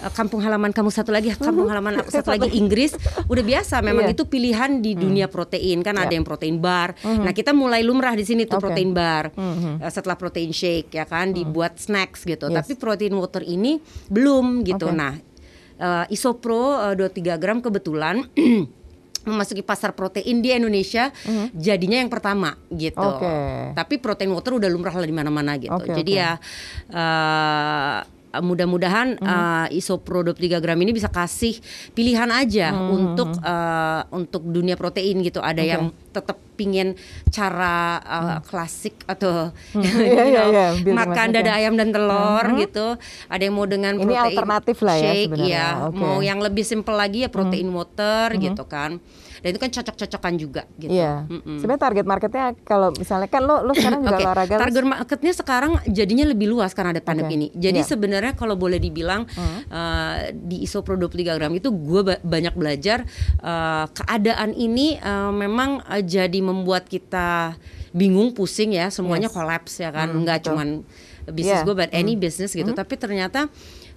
uh, 0.02 0.10
kampung 0.10 0.40
halaman 0.40 0.70
kamu 0.70 0.90
satu 0.90 1.10
lagi, 1.10 1.32
kampung 1.34 1.68
halaman 1.68 2.00
aku 2.00 2.10
satu 2.18 2.32
lagi 2.32 2.50
Inggris, 2.54 2.96
udah 3.26 3.44
biasa. 3.44 3.80
Memang 3.80 4.08
Iya. 4.08 4.16
itu 4.16 4.24
pilihan 4.26 4.80
di 4.80 4.94
dunia 4.94 5.28
protein 5.28 5.80
kan 5.80 5.96
ada 5.96 6.08
Yep. 6.08 6.16
yang 6.16 6.26
protein 6.26 6.58
bar. 6.58 6.96
Nah 7.02 7.32
kita 7.32 7.52
mulai 7.52 7.82
lumrah 7.82 8.14
di 8.14 8.24
sini 8.24 8.44
tuh 8.44 8.58
Oke. 8.58 8.72
protein 8.72 8.92
bar. 8.92 9.30
Eh, 9.78 9.92
setelah 9.92 10.16
protein 10.16 10.50
shake 10.50 10.92
ya 10.92 11.04
kan 11.04 11.30
dibuat 11.30 11.78
snacks 11.78 12.24
gitu. 12.24 12.48
Yes. 12.48 12.64
Tapi 12.64 12.74
protein 12.76 13.14
water 13.14 13.42
ini 13.42 13.78
belum 14.08 14.64
gitu. 14.64 14.88
Oke. 14.88 14.96
Nah 14.96 15.14
eh, 15.78 16.06
Isopro 16.10 16.92
eh, 16.92 16.96
23 16.96 17.36
gram 17.38 17.60
kebetulan 17.60 18.24
memasuki 19.28 19.64
pasar 19.66 19.96
protein 19.96 20.40
di 20.40 20.54
Indonesia 20.54 21.12
jadinya 21.56 21.98
yang 22.00 22.12
pertama 22.12 22.56
gitu. 22.72 23.00
Oke. 23.00 23.76
Tapi 23.76 23.96
protein 24.00 24.32
water 24.32 24.60
udah 24.60 24.70
lumrah 24.72 24.96
lah 24.96 25.08
di 25.08 25.16
mana-mana 25.16 25.56
gitu. 25.60 25.76
Oke, 25.76 25.92
Jadi 25.92 26.14
oke. 26.16 26.22
ya 26.22 26.32
eh, 26.94 28.19
mudah-mudahan 28.32 29.18
Mhm. 29.18 29.26
eh, 29.26 29.76
Isopro 29.76 30.22
23 30.22 30.58
gram 30.58 30.78
ini 30.78 30.92
bisa 30.92 31.08
kasih 31.08 31.58
pilihan 31.92 32.30
aja 32.30 32.70
Mhm. 32.70 32.86
untuk 32.88 33.30
eh, 33.36 34.02
untuk 34.12 34.42
dunia 34.44 34.74
protein 34.74 35.20
gitu. 35.20 35.40
Ada 35.40 35.60
Oke. 35.60 35.68
yang 35.68 35.84
tetap 36.10 36.38
pingin 36.54 36.98
cara 37.30 38.02
uh, 38.02 38.38
klasik 38.42 38.92
atau 39.06 39.54
Hmm. 39.72 39.80
you 40.28 40.34
know, 40.34 40.50
iya, 40.50 40.76
building 40.76 40.92
makan 40.92 41.28
dada 41.32 41.48
ya. 41.48 41.58
ayam 41.58 41.74
dan 41.74 41.90
telur 41.90 42.44
gitu. 42.60 43.00
Ada 43.26 43.42
yang 43.42 43.56
mau 43.56 43.64
dengan 43.64 43.94
Ini 43.94 44.04
protein 44.04 44.26
alternatif 44.28 44.78
lah 44.82 44.96
ya 44.96 45.04
shake, 45.08 45.26
sebenarnya. 45.30 45.48
ya. 45.48 45.68
Hmm. 45.86 45.96
Mau 45.96 46.18
yang 46.20 46.40
lebih 46.40 46.64
simple 46.64 46.92
lagi 46.94 47.24
ya 47.24 47.30
protein 47.30 47.70
water 47.70 48.36
gitu 48.36 48.66
kan. 48.66 49.00
Dan 49.40 49.50
itu 49.52 49.60
kan 49.60 49.72
cocok-cocokan 49.72 50.34
juga 50.36 50.64
gitu. 50.76 50.92
Iya. 50.92 51.24
Mm-mm. 51.26 51.58
Sebenarnya 51.58 51.82
target 51.82 52.06
marketnya 52.06 52.46
kalau 52.62 52.92
misalnya 52.92 53.28
kan 53.28 53.42
lo 53.42 53.64
lo 53.64 53.72
sekarang 53.72 54.04
juga 54.04 54.16
Oke, 54.16 54.26
olahraga 54.26 54.56
target 54.60 54.84
marketnya 54.84 55.34
sekarang 55.34 55.72
jadinya 55.86 56.26
lebih 56.26 56.48
luas 56.48 56.72
karena 56.72 56.92
ada 56.92 57.02
pandemi 57.02 57.28
Oke, 57.28 57.38
ini. 57.38 57.48
Jadi 57.54 57.80
iya. 57.80 57.88
sebenarnya 57.88 58.34
kalau 58.34 58.54
boleh 58.54 58.78
dibilang 58.78 59.24
uh, 59.70 60.16
di 60.32 60.64
Isopro 60.64 60.94
23 60.94 61.36
gram 61.36 61.52
itu 61.52 61.70
gue 61.70 62.02
ba- 62.04 62.20
banyak 62.20 62.54
belajar 62.54 63.08
uh, 63.40 63.88
keadaan 63.90 64.52
ini 64.52 65.00
uh, 65.00 65.32
memang 65.32 65.82
uh, 65.82 66.02
jadi 66.02 66.40
membuat 66.40 66.86
kita 66.86 67.56
bingung, 67.90 68.32
pusing 68.32 68.76
ya, 68.76 68.88
semuanya 68.90 69.28
Yes. 69.28 69.34
kolaps 69.34 69.74
ya 69.80 69.90
kan, 69.90 70.14
Hmm, 70.14 70.22
nggak 70.22 70.38
betul. 70.40 70.48
cuman 70.54 70.68
bisnis 71.30 71.62
Iya. 71.62 71.66
gue, 71.66 71.76
but 71.76 71.90
any 71.90 72.14
business 72.14 72.52
gitu. 72.52 72.70
Tapi 72.70 72.94
ternyata 72.96 73.48
Uh, 73.48 73.89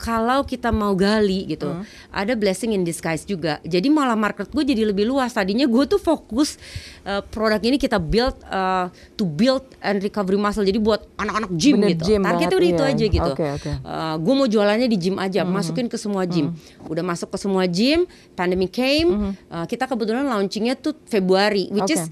kalau 0.00 0.48
kita 0.48 0.72
mau 0.72 0.96
gali 0.96 1.44
gitu, 1.44 1.76
ada 2.08 2.32
blessing 2.32 2.72
in 2.72 2.82
disguise 2.88 3.28
juga. 3.28 3.60
Jadi 3.62 3.92
malah 3.92 4.16
market 4.16 4.48
gue 4.48 4.64
jadi 4.64 4.88
lebih 4.88 5.04
luas. 5.04 5.36
Tadinya 5.36 5.68
gue 5.68 5.84
tuh 5.84 6.00
fokus 6.00 6.56
uh, 7.04 7.20
produk 7.20 7.60
ini 7.60 7.76
kita 7.76 8.00
build 8.00 8.32
uh, 8.48 8.88
to 9.14 9.28
build 9.28 9.62
and 9.84 10.00
recovery 10.00 10.40
muscle. 10.40 10.64
Jadi 10.64 10.80
buat 10.80 11.04
anak-anak 11.20 11.52
gym 11.52 11.84
Bener 11.84 11.90
gitu. 11.92 12.04
gym 12.16 12.22
Targetnya 12.24 12.56
udah 12.56 12.70
itu 12.72 12.82
iya. 12.82 12.92
aja 12.96 13.04
gitu. 13.12 13.32
Oke, 13.36 13.46
oke. 13.60 13.70
Uh, 13.84 14.14
gue 14.16 14.34
mau 14.34 14.48
jualannya 14.48 14.88
di 14.88 14.96
gym 14.96 15.16
aja, 15.20 15.44
masukin 15.44 15.86
ke 15.86 16.00
semua 16.00 16.24
gym. 16.24 16.56
Udah 16.88 17.04
masuk 17.04 17.28
ke 17.28 17.38
semua 17.38 17.68
gym, 17.68 18.08
pandemic 18.32 18.72
came. 18.72 19.36
uh, 19.52 19.68
kita 19.68 19.84
kebetulan 19.84 20.24
launchingnya 20.24 20.80
tuh 20.80 20.96
Februari, 21.04 21.68
which 21.68 21.92
Oke. 21.92 22.00
is 22.00 22.08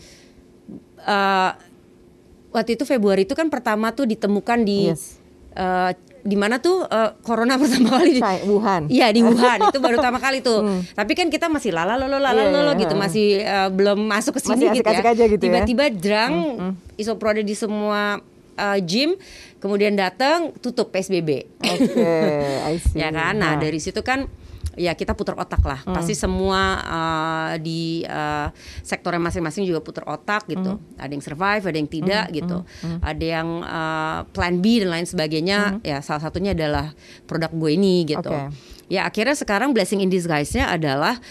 uh, 1.09 1.57
waktu 2.53 2.77
itu 2.77 2.85
Februari 2.85 3.25
itu 3.25 3.33
kan 3.33 3.49
pertama 3.49 3.95
tuh 3.95 4.05
ditemukan 4.05 4.59
di 4.67 4.93
Yes. 4.93 5.17
uh, 5.57 5.95
di 6.21 6.37
mana 6.37 6.61
tuh 6.61 6.85
uh, 6.85 7.17
corona 7.25 7.57
pertama 7.61 7.99
kali 7.99 8.17
di 8.17 8.23
Wuhan. 8.45 8.83
Iya 8.87 9.09
di 9.11 9.21
Wuhan 9.21 9.59
itu 9.73 9.79
baru 9.81 9.97
pertama 9.99 10.21
kali 10.21 10.41
tuh. 10.41 10.61
Tapi 10.93 11.13
kan 11.17 11.29
kita 11.29 11.49
masih 11.49 11.73
lala 11.73 11.97
lolo 11.97 12.21
lala 12.21 12.41
Hmm. 12.41 12.49
Iya, 12.49 12.57
lolo 12.57 12.73
iya, 12.73 12.81
gitu 12.83 12.95
masih 12.97 13.27
uh, 13.45 13.69
belum 13.73 13.99
masuk 14.05 14.37
ke 14.37 14.41
sini 14.43 14.65
gitu 14.73 14.87
ya. 14.87 15.01
aja 15.01 15.25
gitu 15.27 15.45
ya. 15.45 15.61
Hmm, 15.61 15.67
Tiba-tiba 15.67 15.85
drang 15.93 16.33
isopro 16.97 17.33
ada 17.33 17.41
di 17.41 17.55
semua 17.57 18.21
uh, 18.57 18.79
gym, 18.85 19.17
kemudian 19.59 19.97
datang 19.97 20.53
tutup 20.61 20.93
PSBB. 20.93 21.49
Oke, 21.65 22.13
I 22.65 22.77
see. 22.85 23.01
ya 23.01 23.09
kan. 23.09 23.41
Nah, 23.41 23.57
dari 23.57 23.81
situ 23.81 24.05
kan 24.05 24.29
ya 24.79 24.95
kita 24.95 25.15
putar 25.19 25.35
otak 25.35 25.63
lah. 25.67 25.81
Hmm. 25.83 25.95
Pasti 25.95 26.15
semua 26.15 26.81
uh, 26.83 27.53
di 27.59 28.07
uh, 28.07 28.51
sektornya 28.83 29.21
masing-masing 29.21 29.67
juga 29.67 29.83
putar 29.83 30.07
otak 30.07 30.47
gitu. 30.47 30.79
Hmm. 30.79 31.01
Ada 31.01 31.13
yang 31.13 31.25
survive, 31.25 31.63
ada 31.67 31.79
yang 31.79 31.91
tidak 31.91 32.27
gitu. 32.35 32.59
Ada 33.03 33.25
yang 33.41 33.49
uh, 33.65 34.19
plan 34.31 34.59
B 34.63 34.83
dan 34.83 34.91
lain 34.95 35.07
sebagainya. 35.07 35.83
Ya 35.83 36.01
salah 36.01 36.23
satunya 36.23 36.55
adalah 36.55 36.95
produk 37.27 37.51
gue 37.51 37.71
ini 37.75 38.07
gitu. 38.07 38.31
Hmm. 38.31 38.51
Oke. 38.51 38.91
Ya 38.91 39.07
akhirnya 39.07 39.39
sekarang 39.39 39.71
blessing 39.71 40.03
in 40.03 40.11
disguise-nya 40.11 40.67
adalah 40.67 41.23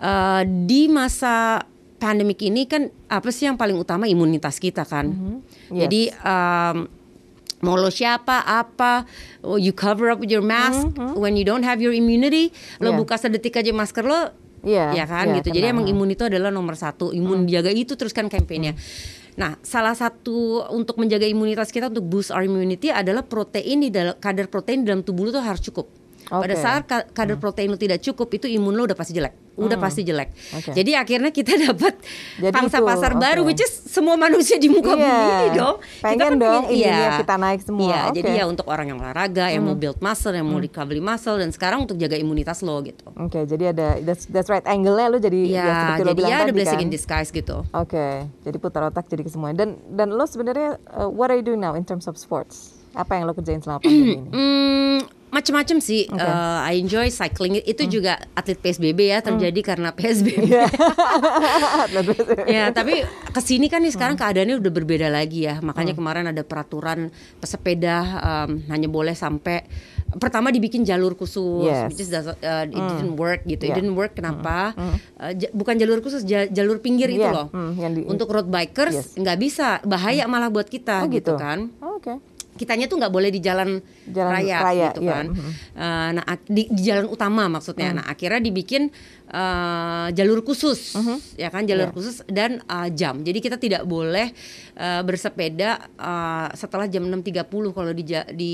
uh, 0.00 0.42
di 0.44 0.88
masa 0.88 1.68
pandemik 2.00 2.40
ini 2.44 2.68
kan 2.68 2.92
apa 3.08 3.32
sih 3.32 3.48
yang 3.48 3.56
paling 3.56 3.76
utama 3.80 4.04
imunitas 4.04 4.60
kita 4.60 4.84
kan. 4.84 5.12
Yes. 5.72 5.88
Jadi 5.88 6.02
um, 6.20 6.76
mau 7.64 7.80
lo 7.80 7.88
siapa 7.88 8.44
apa 8.44 9.08
oh, 9.40 9.56
you 9.56 9.72
cover 9.72 10.12
up 10.12 10.20
with 10.20 10.28
your 10.28 10.44
mask 10.44 10.92
when 11.16 11.34
you 11.34 11.42
don't 11.48 11.64
have 11.64 11.80
your 11.80 11.96
immunity 11.96 12.52
lo 12.78 12.92
Yeah. 12.92 13.00
buka 13.00 13.16
sedetik 13.16 13.56
aja 13.56 13.72
masker 13.72 14.04
lo 14.04 14.44
Iya, 14.64 14.96
ya 14.96 15.04
kan 15.04 15.28
iya, 15.28 15.44
gitu. 15.44 15.52
Jadi 15.60 15.76
emang 15.76 15.84
imun 15.84 16.16
itu 16.16 16.24
adalah 16.24 16.48
nomor 16.48 16.72
satu 16.72 17.12
imun 17.12 17.44
jaga 17.44 17.68
itu 17.68 18.00
terus 18.00 18.16
kan 18.16 18.32
kampanye 18.32 18.72
Nah, 19.34 19.58
salah 19.66 19.98
satu 19.98 20.62
untuk 20.70 20.94
menjaga 21.02 21.26
imunitas 21.26 21.74
kita 21.74 21.90
untuk 21.90 22.06
boost 22.06 22.30
our 22.30 22.46
immunity 22.46 22.88
adalah 22.88 23.26
protein 23.26 23.82
di 23.82 23.90
dalam 23.90 24.14
kadar 24.22 24.46
protein 24.46 24.86
di 24.86 24.94
dalam 24.94 25.02
tubuh 25.02 25.26
lu 25.26 25.30
tuh 25.34 25.42
harus 25.42 25.58
cukup. 25.58 25.90
Pada 26.26 26.40
Oke. 26.48 26.56
saat 26.56 26.82
ka- 26.84 27.06
kadar 27.06 27.36
protein 27.36 27.68
lu 27.68 27.76
tidak 27.76 28.00
cukup, 28.00 28.32
itu 28.32 28.48
imun 28.48 28.72
lu 28.72 28.84
udah 28.84 28.94
pasti 28.94 29.12
jelek, 29.12 29.36
udah 29.54 29.76
pasti 29.76 30.00
jelek. 30.00 30.32
Oke. 30.52 30.72
Jadi 30.72 30.90
akhirnya 30.92 31.28
kita 31.28 31.52
dapat 31.66 32.00
pangsa 32.50 32.78
itu, 32.78 32.86
pasar 32.86 33.12
baru, 33.14 33.40
oke. 33.40 33.48
which 33.48 33.60
is 33.60 33.68
semua 33.68 34.14
manusia 34.14 34.56
di 34.56 34.66
muka 34.66 34.90
Iya. 34.90 35.04
bumi 35.04 35.20
ini 35.28 35.48
dong. 35.52 35.76
Pengen 36.00 36.32
dong 36.34 36.64
pengen- 36.64 36.80
imunnya 36.80 36.96
iya. 37.06 37.20
kita 37.20 37.34
naik 37.36 37.60
semua. 37.60 37.84
Iya, 37.84 38.00
Oke. 38.04 38.14
jadi 38.16 38.30
ya 38.34 38.44
untuk 38.44 38.66
orang 38.66 38.86
yang 38.86 38.98
olahraga, 38.98 39.46
yang 39.48 39.62
mau 39.62 39.74
build 39.74 39.98
muscle, 39.98 40.32
yang 40.32 40.44
mau 40.44 40.58
recovery 40.58 40.98
muscle, 40.98 41.36
dan 41.36 41.50
sekarang 41.50 41.84
untuk 41.84 41.96
jaga 41.96 42.16
imunitas 42.16 42.58
lo 42.60 42.80
gitu. 42.80 43.04
Oke, 43.14 43.44
jadi 43.44 43.64
ada 43.70 44.00
that's, 44.00 44.24
that's 44.26 44.48
right 44.48 44.64
angle-nya 44.64 45.06
lu 45.06 45.18
jadi 45.18 45.38
ya, 45.42 45.60
Iya, 45.60 45.64
lo 46.00 46.02
jadi 46.02 46.12
bilang 46.14 46.30
ya 46.30 46.36
ada 46.36 46.42
tadi 46.42 46.54
blessing 46.54 46.78
kan. 46.78 46.86
in 46.86 46.90
disguise 46.90 47.30
gitu. 47.30 47.56
Oke, 47.70 48.06
jadi 48.40 48.56
putar 48.56 48.82
otak 48.82 49.06
jadi 49.06 49.20
ke 49.20 49.28
semuanya. 49.28 49.60
Dan 49.60 49.68
dan 49.88 50.08
lo 50.08 50.24
sebenarnya 50.24 50.80
uh, 50.90 51.06
what 51.06 51.28
are 51.28 51.36
you 51.36 51.44
doing 51.44 51.58
now 51.58 51.72
in 51.72 51.82
terms 51.82 52.04
of 52.04 52.16
sports? 52.16 52.72
Apa 52.92 53.14
yang 53.14 53.26
lo 53.26 53.32
kerjain 53.32 53.58
selama 53.58 53.78
pandemi 53.78 54.14
ini? 54.16 54.30
Hmm, 54.30 54.98
macem-macem 55.34 55.78
sih. 55.78 56.06
Hmm. 56.06 56.16
Uh, 56.16 56.60
I 56.62 56.78
enjoy 56.78 57.10
cycling. 57.10 57.58
Itu 57.58 57.84
juga 57.84 58.22
atlet 58.32 58.56
PSBB 58.56 59.00
ya 59.04 59.18
terjadi 59.18 59.60
karena 59.60 59.90
PSBB. 59.90 60.46
Iya. 60.46 60.66
ya, 62.46 62.64
tapi 62.70 63.02
ke 63.04 63.40
sini 63.40 63.66
kan 63.66 63.80
nih 63.80 63.90
Hmm. 63.90 63.96
sekarang 63.96 64.16
keadaannya 64.16 64.56
udah 64.56 64.72
berbeda 64.72 65.08
lagi 65.08 65.44
ya. 65.44 65.58
Makanya 65.58 65.92
kemarin 65.92 66.26
ada 66.26 66.42
peraturan 66.42 67.10
pesepeda 67.38 67.96
um, 68.16 68.62
hanya 68.68 68.86
boleh 68.86 69.12
sampai 69.12 69.66
pertama 70.14 70.48
dibikin 70.48 70.82
jalur 70.82 71.14
khusus, 71.14 71.66
Yes. 71.66 71.90
which 71.90 72.00
is 72.00 72.08
doesn't- 72.08 72.38
uh, 72.38 72.62
it 72.64 72.76
didn't 72.76 73.16
work 73.16 73.42
gitu. 73.44 73.64
It 73.64 73.72
Yeah. 73.72 73.76
didn't 73.76 73.94
work 73.94 74.14
kenapa? 74.14 74.76
Uh, 75.16 75.32
ja- 75.34 75.50
bukan 75.50 75.74
jalur 75.74 75.98
khusus, 75.98 76.22
ja- 76.22 76.46
jalur 76.46 76.78
pinggir 76.78 77.08
itu 77.08 77.18
Iya, 77.20 77.34
loh. 77.34 77.46
hmm, 77.48 77.72
yang 77.74 77.92
di- 77.92 78.06
Untuk 78.06 78.28
road 78.28 78.46
bikers 78.46 78.94
Yes. 78.94 79.08
nggak 79.16 79.38
bisa, 79.40 79.80
bahaya 79.82 80.26
malah 80.26 80.48
buat 80.48 80.68
kita 80.68 81.02
Oh, 81.02 81.10
gitu 81.10 81.24
gitu. 81.24 81.34
kan 81.34 81.72
Oh, 81.80 81.96
Oke. 81.96 82.20
Kitanya 82.54 82.86
tuh 82.86 82.96
nggak 82.96 83.10
boleh 83.10 83.28
di 83.28 83.38
jalan, 83.38 83.82
Jalan 84.06 84.30
raya, 84.30 84.56
raya, 84.62 84.86
gitu 84.90 85.02
iya, 85.02 85.12
kan. 85.12 85.26
Eh, 85.74 86.08
nah 86.14 86.24
di, 86.46 86.62
di 86.70 86.82
jalan 86.82 87.06
utama 87.06 87.50
maksudnya. 87.50 87.90
Mm. 87.90 87.96
Nah 87.98 88.04
akhirnya 88.06 88.40
dibikin 88.40 88.88
eh, 89.24 90.06
jalur 90.12 90.40
khusus, 90.40 90.94
Mhm. 90.94 91.16
ya 91.34 91.48
kan 91.48 91.64
jalur 91.64 91.90
Iya. 91.90 91.94
khusus 91.94 92.22
dan 92.28 92.62
eh, 92.62 92.88
jam. 92.92 93.20
Jadi 93.20 93.38
kita 93.40 93.56
tidak 93.56 93.82
boleh 93.84 94.30
eh, 94.74 95.02
bersepeda 95.02 95.70
eh, 95.90 96.48
setelah 96.52 96.84
jam 96.84 97.04
6.30 97.04 97.46
kalau 97.70 97.90
di 97.90 98.02
di 98.32 98.52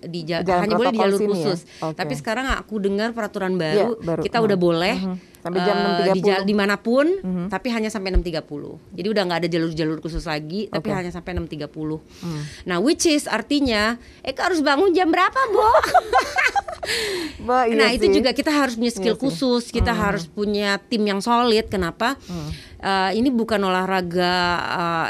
di 0.00 0.20
ja- 0.22 0.40
Jalan 0.40 0.64
hanya 0.64 0.76
boleh 0.76 0.90
di 0.90 0.98
jalur 0.98 1.18
ya? 1.18 1.28
khusus. 1.28 1.58
Oke. 1.80 1.94
Tapi 1.94 2.14
sekarang 2.14 2.46
aku 2.50 2.78
dengar 2.78 3.10
peraturan 3.10 3.54
baru, 3.54 3.94
Iya, 3.94 4.02
baru. 4.02 4.22
kita 4.22 4.38
Mhm. 4.38 4.44
udah 4.44 4.58
boleh. 4.58 4.96
Mhm. 4.98 5.16
Sampai 5.40 5.60
jam 5.62 5.76
6.30. 5.78 6.12
di 6.12 6.20
jal- 6.22 6.44
di 6.44 6.52
mana 6.52 6.76
pun, 6.76 7.06
Mhm. 7.08 7.48
tapi 7.48 7.68
hanya 7.68 7.88
sampai 7.88 8.10
6.30. 8.10 8.76
Jadi 8.90 9.08
udah 9.08 9.22
nggak 9.22 9.38
ada 9.38 9.48
jalur-jalur 9.48 9.98
khusus 9.98 10.20
lagi, 10.22 10.68
tapi 10.68 10.84
Oke. 10.86 10.92
hanya 10.94 11.08
sampai 11.08 11.32
6.30. 11.32 11.96
Hmm. 12.20 12.44
Nah, 12.66 12.76
which 12.78 13.04
is 13.04 13.24
artinya 13.24 13.96
Eka 14.20 14.46
harus 14.46 14.60
bangun 14.60 14.90
jam 14.90 15.08
berapa, 15.08 15.40
Bo? 15.48 15.64
Bah, 17.40 17.64
iya 17.64 17.76
nah, 17.76 17.88
itu 17.90 18.04
sih. 18.04 18.14
juga 18.14 18.32
kita 18.32 18.50
harus 18.50 18.74
punya 18.74 18.90
skill 18.90 19.12
Iya 19.12 19.16
sih. 19.16 19.22
khusus, 19.22 19.64
kita 19.68 19.92
harus 19.92 20.24
punya 20.26 20.76
tim 20.82 21.02
yang 21.02 21.20
solid. 21.20 21.68
Kenapa? 21.68 22.16
Eh, 22.80 23.12
ini 23.12 23.28
bukan 23.28 23.60
olahraga 23.60 24.32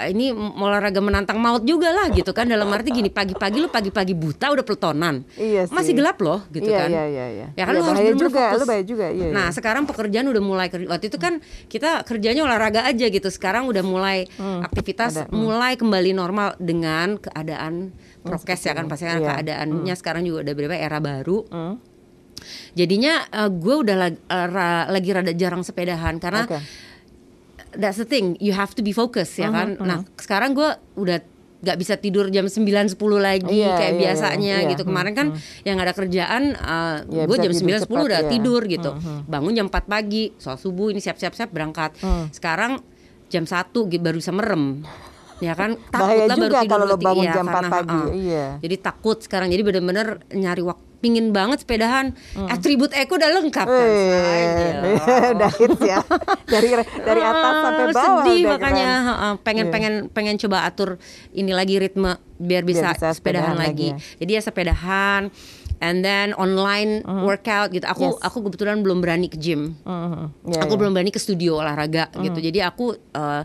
eh, 0.03 0.11
ini 0.11 0.35
olahraga 0.35 0.99
menantang 0.99 1.39
maut 1.39 1.63
juga 1.63 1.95
lah 1.95 2.11
gitu 2.11 2.35
kan 2.35 2.51
dalam 2.51 2.67
arti 2.67 2.91
gini 2.91 3.07
pagi-pagi 3.07 3.63
lu 3.63 3.71
pagi-pagi 3.71 4.11
buta 4.11 4.51
udah 4.51 4.67
peletonan. 4.67 5.23
Iya 5.39 5.71
sih. 5.71 5.75
Masih 5.79 5.95
gelap 5.95 6.19
loh 6.19 6.43
gitu 6.51 6.67
Iya, 6.67 6.83
kan. 6.83 6.89
iya, 6.91 7.05
iya, 7.07 7.27
iya. 7.31 7.47
Ya 7.55 7.63
kan 7.63 7.73
Iya, 7.73 7.79
lu 7.79 7.87
harus 7.87 7.95
bener-bener 8.03 8.27
juga, 8.27 8.43
fokus. 8.43 8.59
lu 8.59 8.65
bahaya 8.67 8.85
juga, 8.85 9.07
iya, 9.09 9.29
Nah, 9.31 9.47
iya. 9.47 9.55
sekarang 9.55 9.87
pekerjaan 9.87 10.27
udah 10.27 10.43
mulai. 10.43 10.67
Waktu 10.67 11.07
itu 11.07 11.19
kan 11.19 11.39
kita 11.71 12.03
kerjanya 12.03 12.43
olahraga 12.43 12.83
aja 12.83 13.07
gitu. 13.07 13.29
Sekarang 13.31 13.65
udah 13.65 13.87
mulai 13.87 14.27
aktivitas 14.41 15.13
ada, 15.17 15.25
hmm. 15.25 15.39
mulai 15.39 15.73
kembali 15.75 16.11
normal 16.11 16.59
dengan 16.59 17.23
keadaan 17.23 17.95
prokes 18.21 18.61
ya 18.61 18.75
kan 18.75 18.85
pasti 18.85 19.07
kan 19.07 19.17
Iya. 19.17 19.29
keadaannya 19.33 19.95
sekarang 19.95 20.27
juga 20.27 20.43
udah 20.43 20.55
berubah 20.55 20.75
era 20.77 20.99
baru. 20.99 21.47
Hmm. 21.47 21.79
Jadinya 22.73 23.21
gue 23.49 23.77
udah 23.79 23.97
lag- 23.97 24.23
eh, 24.25 24.47
ra- 24.49 24.89
lagi 24.89 25.11
rada 25.13 25.31
jarang 25.31 25.61
sepedahan 25.61 26.17
karena 26.17 26.49
Oke. 26.49 26.59
That's 27.73 27.97
the 27.97 28.05
thing 28.05 28.35
you 28.39 28.51
have 28.51 28.73
to 28.73 28.81
be 28.81 28.91
focused 28.91 29.37
ya 29.37 29.47
Mhm, 29.47 29.55
kan. 29.55 29.69
Nah 29.81 29.99
sekarang 30.17 30.53
gue 30.53 30.71
udah 30.97 31.19
nggak 31.61 31.77
bisa 31.77 31.95
tidur 31.95 32.33
jam 32.33 32.49
9 32.49 32.57
10 32.89 32.97
lagi 33.21 33.45
Iya, 33.61 33.77
kayak 33.77 33.93
iya, 33.93 34.01
biasanya 34.01 34.57
iya, 34.59 34.71
gitu. 34.73 34.83
Kemarin 34.83 35.13
kan 35.13 35.27
yang 35.61 35.77
nggak 35.77 35.89
ada 35.89 35.97
kerjaan 35.97 36.43
Iya, 37.05 37.25
gue 37.25 37.37
bisa 37.37 37.45
jam 37.45 37.53
tidur 37.53 37.69
9 37.69 37.85
10 37.85 37.85
cepat, 37.85 38.07
udah 38.09 38.21
iya. 38.21 38.31
tidur 38.33 38.63
gitu. 38.65 38.91
Mhm. 38.93 39.21
Bangun 39.27 39.53
jam 39.53 39.67
4 39.69 39.85
pagi, 39.85 40.25
soal 40.37 40.57
subuh 40.57 40.89
ini 40.89 40.99
siap-siap 40.99 41.37
siap 41.37 41.53
berangkat. 41.53 42.01
Hmm. 42.01 42.33
Sekarang 42.33 42.81
jam 43.29 43.45
1 43.45 43.53
gitu, 43.87 44.01
baru 44.01 44.17
bisa 44.17 44.33
merem. 44.33 44.83
Ya 45.41 45.53
kan 45.53 45.77
takut 45.89 46.05
Bahaya 46.05 46.25
lah 46.27 46.37
baru 46.37 46.53
tidur 46.53 46.69
kalau 46.69 46.85
lo 46.85 46.97
bangun 46.97 47.25
Iya, 47.25 47.33
jam 47.33 47.47
4 47.47 47.53
karena, 47.55 47.71
pagi, 47.71 47.97
ha-ha. 47.97 48.13
iya. 48.13 48.47
Jadi 48.59 48.77
takut 48.77 49.19
sekarang 49.21 49.49
jadi 49.49 49.63
bener-bener 49.63 50.09
nyari 50.33 50.61
waktu 50.61 50.89
pingin 51.01 51.33
banget 51.33 51.65
sepedahan 51.65 52.13
atribut 52.47 52.93
Eko 52.93 53.17
udah 53.17 53.31
lengkap 53.35 53.67
kan 53.67 53.89
Hmm. 53.91 55.01
Eh, 55.01 55.33
udah 55.35 55.51
hits 55.51 55.81
ya. 55.83 55.99
Dari 56.45 56.69
dari 56.79 57.23
atas 57.23 57.53
Ah, 57.53 57.63
sampai 57.67 57.85
bawah 57.89 58.05
sedih 58.23 58.43
makanya 58.47 58.91
keren. 58.93 59.35
pengen 59.41 59.65
Iya. 59.65 59.73
pengen 59.73 59.95
pengen 60.09 60.37
coba 60.39 60.59
atur 60.63 61.01
ini 61.33 61.51
lagi 61.51 61.77
ritme 61.77 62.13
biar 62.37 62.63
bisa, 62.63 62.93
bisa 62.93 63.11
sepedahan, 63.11 63.17
sepedahan 63.51 63.57
lagi. 63.57 63.89
lagi 63.91 64.19
Jadi 64.19 64.31
ya 64.31 64.43
sepedahan 64.43 65.23
and 65.79 66.01
then 66.01 66.33
online 66.35 67.01
Mm-hmm. 67.01 67.25
workout 67.25 67.69
gitu. 67.71 67.87
Aku 67.87 68.21
aku 68.21 68.39
kebetulan 68.45 68.79
belum 68.79 69.01
berani 69.01 69.27
ke 69.27 69.37
gym. 69.37 69.81
Mhm. 69.81 70.53
Ya, 70.53 70.61
aku 70.61 70.75
ya. 70.75 70.79
belum 70.79 70.93
berani 70.93 71.09
ke 71.09 71.19
studio 71.19 71.57
olahraga 71.57 72.13
gitu. 72.15 72.37
Jadi 72.39 72.61
aku 72.61 72.93
uh, 73.11 73.43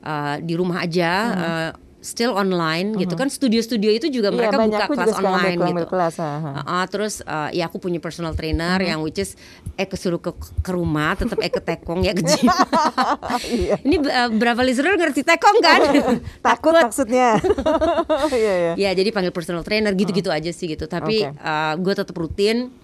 uh, 0.00 0.36
di 0.38 0.54
rumah 0.54 0.80
aja. 0.80 1.10
uh, 1.28 1.70
still 2.02 2.34
online 2.34 2.98
gitu 2.98 3.14
kan 3.14 3.30
studio-studio 3.30 3.86
itu 3.88 4.10
juga 4.10 4.28
Iya, 4.28 4.36
mereka 4.36 4.56
buka 4.58 4.86
kelas 4.90 5.16
online 5.16 5.58
gitu. 5.62 5.86
kelas, 5.86 6.14
ha. 6.18 6.30
Uh, 6.34 6.58
uh, 6.60 6.84
terus 6.84 7.22
uh, 7.22 7.46
ya 7.48 7.64
aku 7.64 7.78
punya 7.78 7.96
personal 7.96 8.34
trainer 8.34 8.74
Mm-hmm. 8.74 8.90
yang 8.90 9.00
which 9.00 9.16
is 9.16 9.38
eh 9.72 9.84
kesuruh 9.84 10.18
ke 10.18 10.34
ke 10.34 10.70
rumah 10.70 11.14
tetap 11.14 11.38
eh 11.38 11.46
ke 11.46 11.58
tekong 11.58 12.02
ya 12.02 12.10
ke 12.10 12.20
gym. 12.20 12.50
Iya. 13.54 13.74
Ini 13.80 13.96
uh, 14.00 14.28
berapa 14.30 14.60
listener 14.60 14.94
ngerti 14.94 15.22
tekong 15.22 15.58
kan? 15.58 15.80
Takut 16.46 16.74
maksudnya. 16.74 17.38
Iya, 18.34 18.52
iya. 18.52 18.72
Ya 18.74 18.90
jadi 18.92 19.08
panggil 19.08 19.30
personal 19.30 19.62
trainer 19.62 19.92
gitu-gitu 19.92 20.28
aja 20.28 20.50
sih 20.50 20.66
gitu. 20.66 20.84
Tapi 20.84 21.22
Oke. 21.24 21.78
gue 21.78 21.94
tetap 21.94 22.12
rutin 22.12 22.74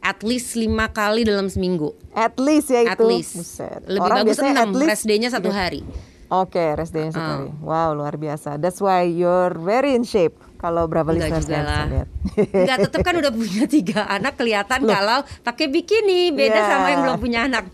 at 0.00 0.18
least 0.22 0.54
lima 0.54 0.88
kali 0.88 1.22
dalam 1.22 1.46
seminggu. 1.46 1.92
At 2.10 2.34
least 2.34 2.68
ya 2.68 2.82
At 2.84 2.96
itu. 2.96 3.04
least. 3.06 3.36
Buset. 3.36 3.84
Lebih 3.84 4.00
Orang 4.00 4.16
bagus 4.24 4.38
enam. 4.40 4.56
at 4.56 4.72
least- 4.72 4.88
Rest 4.88 5.04
day-nya 5.04 5.28
satu 5.28 5.48
hari. 5.48 5.84
Oke, 6.32 6.64
rest 6.72 6.90
day-nya 6.90 7.12
satu 7.12 7.20
Ah. 7.20 7.32
hari. 7.36 7.50
Wow, 7.60 7.88
luar 7.92 8.16
biasa. 8.16 8.56
That's 8.56 8.80
why 8.80 9.04
you're 9.04 9.52
very 9.54 9.92
in 9.92 10.00
shape. 10.02 10.32
Kalau 10.56 10.86
berapa 10.86 11.10
listeners 11.10 11.44
yang 11.44 11.66
bisa 11.66 11.84
lihat. 11.84 12.08
Enggak 12.54 12.78
tetap 12.86 13.00
kan 13.02 13.14
udah 13.14 13.28
punya 13.28 13.64
tiga 13.66 14.06
anak 14.06 14.32
kelihatan 14.34 14.80
kalau 14.80 15.18
pakai 15.42 15.66
bikini 15.66 16.30
beda 16.30 16.54
Iya. 16.56 16.70
sama 16.70 16.86
yang 16.88 17.00
belum 17.02 17.18
punya 17.18 17.40
anak. 17.44 17.66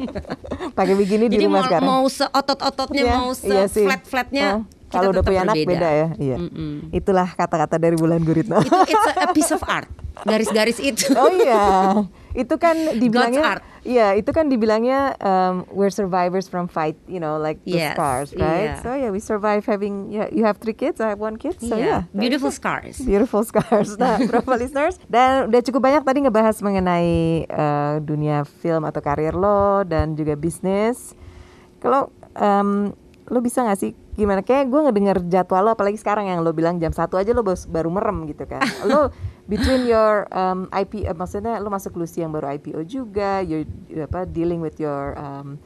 Pakai 0.73 0.95
begini 0.95 1.29
di 1.29 1.37
Jadi 1.37 1.45
rumah 1.45 1.55
mau, 1.55 1.67
sekarang. 1.69 1.87
mau 1.87 2.05
seotot-ototnya 2.09 3.03
Iya, 3.05 3.13
mau 3.15 3.31
iya 3.37 3.65
se-flat-flatnya 3.69 4.47
Ah, 4.49 4.61
kita 4.65 4.95
Kalau 4.97 5.09
udah 5.13 5.23
punya 5.23 5.41
anak 5.45 5.57
beda 5.61 5.89
ya. 5.93 6.09
Iya. 6.17 6.37
Itulah 6.91 7.29
kata-kata 7.31 7.77
dari 7.77 7.95
Bulan 7.95 8.25
Guritno. 8.25 8.57
Itu 8.59 8.75
it's 8.89 9.07
a, 9.07 9.15
a 9.21 9.27
piece 9.31 9.53
of 9.53 9.61
art. 9.63 9.87
Garis-garis 10.19 10.81
itu. 10.81 11.15
Oh 11.15 11.31
iya, 11.31 11.63
itu 12.35 12.55
kan 12.57 12.75
dibilangnya, 12.97 13.39
art. 13.45 13.63
Iya 13.89 14.13
itu 14.13 14.29
kan 14.29 14.53
dibilangnya 14.53 15.17
um, 15.19 15.65
we're 15.73 15.89
survivors 15.89 16.45
from 16.45 16.69
fight, 16.69 17.01
you 17.09 17.17
know, 17.17 17.41
like 17.41 17.57
the 17.65 17.81
Yes, 17.81 17.97
scars, 17.97 18.37
right? 18.37 18.77
iya. 18.77 18.83
So 18.85 18.93
yeah, 18.93 19.09
we 19.09 19.19
survive 19.19 19.65
having. 19.65 20.13
Yeah, 20.13 20.29
you 20.29 20.45
have 20.45 20.61
three 20.61 20.77
kids, 20.77 21.01
I 21.01 21.17
have 21.17 21.19
one 21.19 21.41
kid, 21.41 21.57
so 21.57 21.75
yeah, 21.75 22.05
Iya, 22.05 22.13
beautiful 22.13 22.53
scars. 22.53 23.01
beautiful 23.01 23.41
scars. 23.41 23.97
Nah, 23.97 24.21
berapa 24.29 24.53
listeners? 24.55 25.01
Dan 25.09 25.49
udah 25.49 25.61
cukup 25.65 25.81
banyak 25.81 26.05
tadi 26.05 26.19
ngebahas 26.21 26.61
mengenai 26.61 27.11
uh, 27.49 27.97
dunia 27.99 28.45
film 28.45 28.85
atau 28.85 29.01
karir 29.01 29.33
lo 29.33 29.83
dan 29.83 30.13
juga 30.13 30.37
bisnis. 30.37 31.17
Kalau 31.81 32.13
um, 32.35 32.93
lo 33.29 33.39
bisa 33.41 33.63
gak 33.63 33.79
sih 33.79 33.93
gimana? 34.13 34.43
Kayak 34.43 34.67
gue 34.69 34.81
ngedenger 34.83 35.19
jadwal 35.31 35.63
lo, 35.65 35.71
apalagi 35.73 35.97
sekarang 35.97 36.27
yang 36.27 36.43
lo 36.43 36.51
bilang 36.51 36.77
jam 36.77 36.91
satu 36.91 37.17
aja 37.17 37.31
lo 37.31 37.41
baru 37.47 37.89
merem 37.89 38.27
gitu 38.27 38.45
kan. 38.45 38.61
Lo 38.91 39.15
between 39.49 39.89
your 39.89 40.29
um, 40.31 40.69
IP, 40.71 41.09
uh, 41.09 41.17
maksudnya 41.17 41.57
lo 41.59 41.73
masuk 41.73 41.97
Lucy 41.97 42.21
yang 42.21 42.31
baru 42.31 42.55
IPO 42.61 42.85
juga, 42.85 43.41
you 43.41 43.65
apa 43.97 44.29
dealing 44.29 44.61
with 44.61 44.77
your 44.77 45.17
um, 45.17 45.57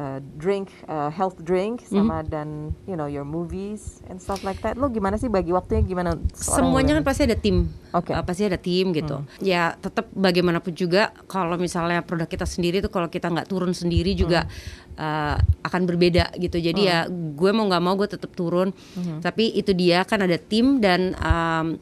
uh, 0.00 0.18
drink, 0.40 0.72
uh, 0.88 1.12
health 1.12 1.36
drink, 1.44 1.84
sama 1.84 2.24
dan 2.24 2.72
you 2.88 2.96
know 2.96 3.04
your 3.04 3.28
movies 3.28 4.00
and 4.08 4.16
stuff 4.16 4.40
like 4.48 4.56
that. 4.64 4.80
Lo 4.80 4.88
gimana 4.88 5.20
sih 5.20 5.28
bagi 5.28 5.52
waktunya 5.52 5.84
gimana? 5.84 6.16
Semuanya 6.32 6.96
kan 6.96 7.04
pasti 7.04 7.28
ada 7.28 7.36
tim, 7.36 7.68
Oke. 7.92 8.16
Uh, 8.16 8.24
pasti 8.24 8.48
ada 8.48 8.56
tim 8.56 8.96
gitu. 8.96 9.20
Ya 9.44 9.76
tetap 9.76 10.08
bagaimanapun 10.16 10.72
juga 10.72 11.12
kalau 11.28 11.60
misalnya 11.60 12.00
produk 12.00 12.26
kita 12.26 12.48
sendiri 12.48 12.80
tuh 12.80 12.88
kalau 12.88 13.12
kita 13.12 13.28
nggak 13.28 13.52
turun 13.52 13.76
sendiri 13.76 14.16
juga 14.16 14.48
uh, 14.96 15.36
akan 15.68 15.82
berbeda 15.84 16.32
gitu. 16.40 16.56
Jadi 16.56 16.88
ya 16.88 17.04
gue 17.12 17.50
mau 17.52 17.68
nggak 17.68 17.82
mau 17.84 17.92
gue 17.92 18.08
tetap 18.08 18.32
turun. 18.32 18.72
Tapi 19.20 19.52
itu 19.52 19.76
dia 19.76 20.00
kan 20.08 20.24
ada 20.24 20.40
tim 20.40 20.80
dan 20.80 21.12
um, 21.20 21.76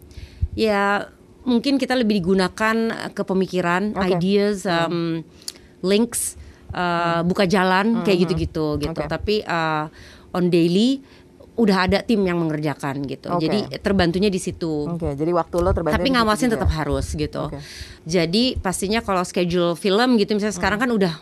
ya 0.56 1.12
mungkin 1.46 1.78
kita 1.78 1.94
lebih 1.94 2.20
digunakan 2.20 2.76
ke 3.14 3.22
pemikiran, 3.22 3.94
Oke. 3.94 4.18
ideas, 4.18 4.66
um, 4.66 5.22
links, 5.86 6.34
uh, 6.74 7.22
buka 7.22 7.46
jalan 7.46 8.02
kayak 8.02 8.26
gitu-gitu 8.26 8.82
gitu. 8.82 9.00
Oke. 9.00 9.08
Tapi 9.08 9.46
uh, 9.46 9.86
on 10.34 10.50
daily 10.50 11.00
udah 11.56 11.88
ada 11.88 11.98
tim 12.04 12.20
yang 12.20 12.36
mengerjakan 12.36 13.00
gitu. 13.08 13.32
Oke. 13.32 13.48
Jadi 13.48 13.80
terbantunya 13.80 14.28
di 14.28 14.36
situ. 14.36 14.92
Oke, 14.92 15.16
jadi 15.16 15.32
waktu 15.32 15.56
lo 15.56 15.72
terbantu. 15.72 15.96
Tapi 15.96 16.08
ngawasin 16.12 16.52
juga. 16.52 16.54
tetap 16.60 16.70
harus 16.76 17.06
gitu. 17.16 17.48
Oke. 17.48 17.58
Jadi 18.04 18.60
pastinya 18.60 19.00
kalau 19.00 19.24
schedule 19.24 19.72
film 19.72 20.20
gitu 20.20 20.36
misalnya 20.36 20.52
sekarang 20.52 20.78
kan 20.82 20.92
udah 20.92 21.14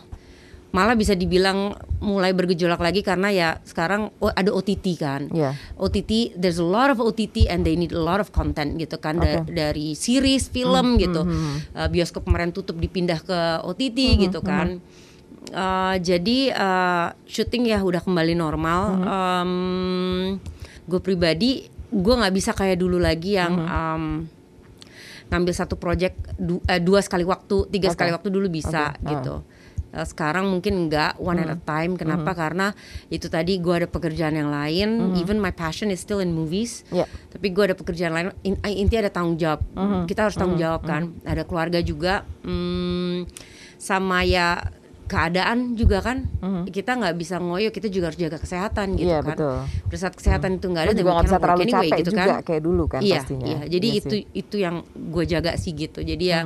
malah 0.75 0.91
bisa 0.99 1.15
dibilang 1.15 1.71
mulai 2.03 2.35
bergejolak 2.35 2.83
lagi 2.83 2.99
karena 2.99 3.31
ya 3.31 3.49
sekarang 3.63 4.11
oh, 4.19 4.27
ada 4.27 4.51
OTT 4.51 4.99
kan. 4.99 5.31
Iya. 5.31 5.55
OTT 5.79 6.35
there's 6.35 6.59
a 6.59 6.67
lot 6.67 6.91
of 6.91 6.99
OTT 6.99 7.47
and 7.47 7.63
they 7.63 7.79
need 7.79 7.95
a 7.95 8.03
lot 8.03 8.19
of 8.19 8.35
content 8.35 8.75
gitu 8.75 8.99
kan 8.99 9.15
Da- 9.15 9.39
Oke. 9.39 9.55
dari 9.55 9.95
series, 9.95 10.51
film 10.51 10.99
gitu. 10.99 11.23
Uh, 11.23 11.87
bioskop 11.87 12.27
kemarin 12.27 12.51
tutup 12.51 12.75
dipindah 12.75 13.23
ke 13.23 13.39
OTT 13.63 14.19
gitu 14.19 14.43
kan. 14.43 14.83
Uh, 15.55 15.95
jadi 16.03 16.51
uh, 16.51 17.07
syuting 17.23 17.71
ya 17.71 17.79
udah 17.79 18.03
kembali 18.03 18.35
normal. 18.35 18.81
gue 20.85 21.01
pribadi 21.01 21.65
gue 21.89 22.13
nggak 22.13 22.33
bisa 22.35 22.51
kayak 22.53 22.77
dulu 22.77 23.01
lagi 23.01 23.39
yang 23.39 23.53
um, 23.57 24.03
ngambil 25.31 25.53
satu 25.55 25.75
project 25.79 26.17
du- 26.37 26.61
eh, 26.67 26.77
dua 26.77 27.01
sekali 27.01 27.25
waktu, 27.25 27.65
tiga 27.71 27.89
Oke. 27.89 27.93
sekali 27.97 28.11
waktu 28.13 28.29
dulu 28.29 28.47
bisa 28.51 28.93
Oke, 28.93 29.01
ah. 29.01 29.09
gitu. 29.15 29.35
Eh, 29.95 30.03
sekarang 30.03 30.51
mungkin 30.51 30.85
enggak 30.85 31.15
one 31.17 31.39
at 31.39 31.47
a 31.47 31.55
time. 31.55 31.95
Kenapa? 31.95 32.35
Karena 32.35 32.75
itu 33.07 33.31
tadi 33.31 33.55
gue 33.57 33.71
ada 33.73 33.87
pekerjaan 33.87 34.35
yang 34.35 34.51
lain. 34.51 35.15
Even 35.15 35.39
my 35.39 35.55
passion 35.55 35.87
is 35.87 36.03
still 36.03 36.19
in 36.19 36.35
movies. 36.35 36.83
Iya. 36.91 37.07
Tapi 37.31 37.47
gue 37.49 37.63
ada 37.63 37.75
pekerjaan 37.75 38.11
lain. 38.11 38.27
In, 38.43 38.59
intinya 38.61 39.07
ada 39.07 39.13
tanggung 39.13 39.39
jawab. 39.39 39.63
Kita 40.03 40.27
harus 40.27 40.35
tanggung 40.35 40.59
jawab 40.59 40.83
kan. 40.83 41.15
Ada 41.23 41.47
keluarga 41.47 41.79
juga. 41.79 42.27
Hmm, 42.43 43.23
sama 43.79 44.27
ya 44.27 44.67
keadaan 45.05 45.77
juga 45.77 46.01
kan. 46.01 46.27
Kita 46.67 46.97
nggak 46.97 47.15
bisa 47.15 47.39
ngoyo. 47.39 47.69
Kita 47.69 47.87
juga 47.87 48.11
harus 48.11 48.19
jaga 48.19 48.35
kesehatan 48.35 48.97
gitu 48.97 49.07
Iya, 49.07 49.21
kan. 49.21 49.37
betul. 49.37 49.55
Pada 49.63 49.97
saat 50.01 50.15
kesehatan 50.17 50.57
itu 50.57 50.65
nggak 50.67 50.83
ada, 50.83 50.93
juga 50.93 51.09
nggak 51.13 51.25
bisa 51.29 51.37
work 51.37 51.43
terlalu 51.45 51.61
anyway, 51.61 51.77
capek 51.87 51.97
gitu 52.01 52.09
juga 52.11 52.19
kan. 52.25 52.41
kayak 52.43 52.61
dulu 52.61 52.83
kan 52.89 52.99
iya, 52.99 53.15
pastinya. 53.21 53.45
Iya, 53.45 53.59
jadi 53.69 53.87
Iya 53.87 53.99
itu 54.01 54.15
sih. 54.17 54.23
itu 54.33 54.55
yang 54.57 54.75
gue 54.91 55.23
jaga 55.23 55.51
sih 55.55 55.71
gitu. 55.71 55.99
Jadi 56.01 56.25
ya 56.25 56.39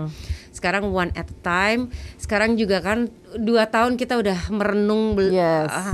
sekarang 0.51 0.89
one 0.89 1.11
at 1.13 1.25
a 1.25 1.37
time. 1.41 1.89
Sekarang 2.15 2.53
juga 2.53 2.79
kan 2.79 3.07
dua 3.29 3.65
tahun 3.65 3.93
kita 3.93 4.17
udah 4.17 4.49
merenung 4.49 5.13
Yes. 5.19 5.69
ah, 5.69 5.93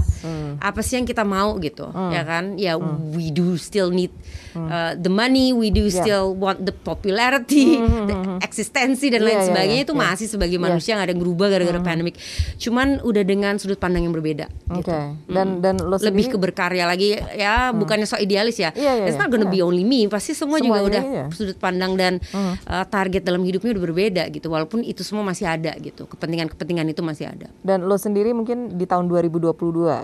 apa 0.61 0.79
sih 0.79 0.95
yang 0.95 1.03
kita 1.03 1.21
mau 1.21 1.59
gitu, 1.59 1.87
ya 1.91 2.23
kan? 2.23 2.55
Ya 2.55 2.79
we 2.79 3.27
do 3.27 3.55
still 3.55 3.91
need 3.91 4.11
uh, 4.55 4.95
the 4.95 5.11
money, 5.11 5.51
we 5.51 5.67
do 5.67 5.85
Yeah. 5.85 5.99
still 6.01 6.27
want 6.31 6.63
the 6.63 6.71
popularity, 6.71 7.75
the 8.07 8.15
eksistensi 8.39 9.07
dan 9.07 9.21
lain 9.21 9.35
Iya, 9.35 9.41
iya, 9.43 9.47
sebagainya 9.51 9.79
iya, 9.83 9.85
itu 9.85 9.93
iya. 9.93 10.01
masih 10.01 10.27
sebagai 10.27 10.57
Iya. 10.57 10.63
manusia 10.63 10.91
nggak 10.95 11.05
ada 11.05 11.13
yang 11.13 11.21
berubah 11.21 11.47
gara-gara 11.49 11.79
pandemik. 11.79 12.15
Cuman 12.55 12.87
udah 13.01 13.23
dengan 13.23 13.53
sudut 13.55 13.77
pandang 13.77 14.07
yang 14.07 14.15
berbeda. 14.15 14.47
Oke. 14.71 14.87
Gitu. 14.87 14.95
Dan 15.27 15.59
dan 15.59 15.75
lo 15.77 15.99
Lebih 15.99 16.31
ke 16.31 16.37
berkarya 16.39 16.87
lagi 16.87 17.19
ya 17.35 17.69
bukannya 17.71 18.07
so 18.07 18.15
idealis 18.15 18.55
ya. 18.57 18.71
Iya, 18.71 19.03
iya, 19.03 19.05
It's 19.07 19.15
iya. 19.15 19.21
not 19.21 19.29
gonna 19.29 19.45
be 19.45 19.59
Iya. 19.59 19.67
only 19.67 19.83
me. 19.83 20.07
Pasti 20.07 20.31
semua 20.31 20.57
juga 20.57 20.79
Semuanya, 20.79 20.87
udah 20.87 21.03
iya. 21.03 21.25
sudut 21.35 21.57
pandang 21.59 21.99
dan 21.99 22.13
uh, 22.31 22.85
target 22.87 23.21
dalam 23.21 23.43
hidupnya 23.43 23.75
udah 23.75 23.83
berbeda 23.83 24.23
gitu. 24.31 24.44
Walaupun 24.47 24.81
itu 24.81 25.01
semua 25.01 25.21
masih 25.21 25.45
ada 25.45 25.73
gitu. 25.75 26.05
Kepentingan-kepentingan 26.05 26.87
itu 26.87 27.01
masih 27.01 27.25
ada. 27.27 27.47
dan 27.59 27.81
lo 27.81 27.95
sendiri 27.95 28.31
mungkin 28.31 28.73
di 28.73 28.83
tahun 28.83 29.05
2022 29.07 29.53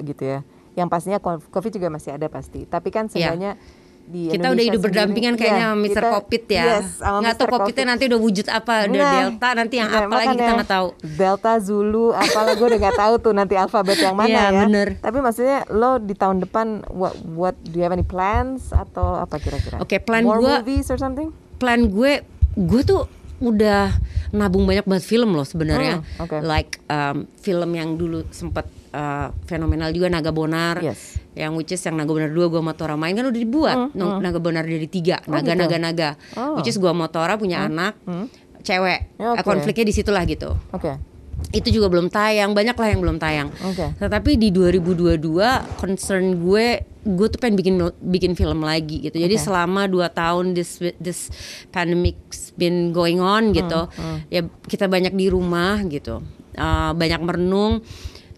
gitu 0.06 0.24
ya. 0.24 0.40
Yang 0.72 0.88
pastinya 0.88 1.18
co- 1.18 1.44
Covid 1.46 1.72
juga 1.72 1.88
masih 1.90 2.12
ada 2.12 2.26
pasti. 2.26 2.64
Tapi 2.64 2.90
kan 2.90 3.06
seenggaknya 3.06 3.56
di 4.04 4.28
Iya. 4.28 4.34
Kita 4.34 4.42
udah 4.42 4.50
Indonesia 4.52 4.66
hidup 4.66 4.74
sendiri- 4.74 4.86
berdampingan 4.88 5.34
kayaknya 5.36 5.58
Iya, 5.58 5.70
sama 5.70 5.80
Mr. 5.80 5.90
kita- 5.94 6.12
Covid 6.12 6.44
ya. 6.44 6.64
Yes, 6.66 6.88
nggak 7.00 7.36
tahu. 7.38 7.48
Covidnya 7.54 7.86
nanti 7.86 8.04
udah 8.08 8.20
wujud 8.20 8.48
apa, 8.50 8.74
udah 8.82 8.98
Nah, 8.98 9.14
Delta 9.14 9.50
nanti 9.54 9.76
yang 9.78 9.88
nah, 9.88 10.00
apa 10.02 10.16
lagi 10.18 10.28
kita 10.34 10.52
nggak 10.52 10.72
tahu. 10.72 10.88
Delta, 11.14 11.54
Zulu, 11.60 12.06
apalah 12.12 12.52
gue 12.52 12.68
udah 12.68 12.80
nggak 12.82 12.98
tahu 12.98 13.14
tuh 13.20 13.32
nanti 13.32 13.54
alfabet 13.56 13.98
yang 14.00 14.16
mana 14.16 14.28
Iya, 14.28 14.44
ya. 14.44 14.62
bener. 14.66 14.88
Tapi 14.98 15.18
maksudnya 15.18 15.58
lo 15.70 15.92
di 15.98 16.12
tahun 16.14 16.38
depan 16.40 16.68
what, 16.90 17.14
what 17.30 17.56
do 17.62 17.74
you 17.74 17.84
have 17.84 17.92
any 17.92 18.04
plans 18.04 18.74
atau 18.74 19.16
apa 19.18 19.38
kira-kira? 19.38 19.78
Oke, 19.80 20.00
plan 20.00 20.26
movies 20.26 20.88
or 20.88 20.98
something? 20.98 21.30
plan 21.54 21.86
gue 21.86 22.26
gue 22.54 22.82
tuh 22.82 23.06
udah 23.42 23.90
nabung 24.32 24.64
banyak 24.64 24.86
banget 24.86 25.04
film 25.04 25.34
loh 25.34 25.44
sebenarnya 25.44 26.00
Hmm, 26.00 26.24
oke. 26.24 26.38
like 26.42 26.78
um, 26.86 27.26
film 27.36 27.70
yang 27.72 27.94
dulu 27.94 28.24
sempet 28.30 28.64
uh, 28.92 29.34
fenomenal 29.44 29.90
juga 29.90 30.08
Naga 30.08 30.30
Bonar 30.30 30.80
Yes. 30.80 31.18
yang 31.34 31.54
which 31.54 31.70
is 31.70 31.82
yang 31.82 31.96
Naga 31.96 32.10
Bonar 32.10 32.30
2 32.30 32.38
gua 32.48 32.62
Motora 32.62 32.94
main 32.94 33.12
kan 33.12 33.26
udah 33.26 33.36
dibuat 33.38 33.78
No- 33.92 34.18
Naga 34.18 34.38
Bonar 34.38 34.62
dari 34.62 34.86
tiga 34.86 35.20
Hmm, 35.20 35.28
Oh, 35.28 35.36
Naga 35.36 35.52
gitu. 35.52 35.60
Naga 35.60 35.78
Naga 35.78 36.10
Oh. 36.34 36.56
which 36.56 36.68
is 36.68 36.78
gua 36.78 36.94
Motora 36.94 37.36
punya 37.36 37.66
anak 37.66 37.98
cewek 38.60 39.10
Ya, 39.16 39.34
oke. 39.34 39.42
konfliknya 39.42 39.84
di 39.84 39.94
situlah 39.94 40.22
gitu 40.24 40.54
Oke. 40.70 40.96
Itu 41.52 41.82
juga 41.82 41.92
belum 41.92 42.08
tayang 42.14 42.54
banyak 42.54 42.78
lah 42.78 42.88
yang 42.88 43.02
belum 43.02 43.18
tayang. 43.18 43.50
Oke. 43.66 43.98
tetapi 43.98 44.38
di 44.38 44.50
2022 44.54 45.18
concern 45.82 46.40
gue 46.40 46.86
gue 47.02 47.28
tuh 47.34 47.40
pengen 47.42 47.58
bikin 47.58 47.76
bikin 48.00 48.32
film 48.38 48.62
lagi 48.62 49.02
gitu. 49.10 49.18
Jadi 49.18 49.36
Oke. 49.36 49.44
selama 49.44 49.90
dua 49.90 50.14
tahun 50.14 50.54
this 50.54 50.78
this 51.02 51.34
pandemic's 51.74 52.54
been 52.54 52.94
going 52.94 53.18
on 53.18 53.52
gitu 53.52 53.90
ya 54.30 54.46
kita 54.70 54.86
banyak 54.86 55.12
di 55.18 55.28
rumah 55.28 55.82
gitu. 55.90 56.22
Uh, 56.56 56.94
banyak 56.94 57.20
merenung. 57.24 57.82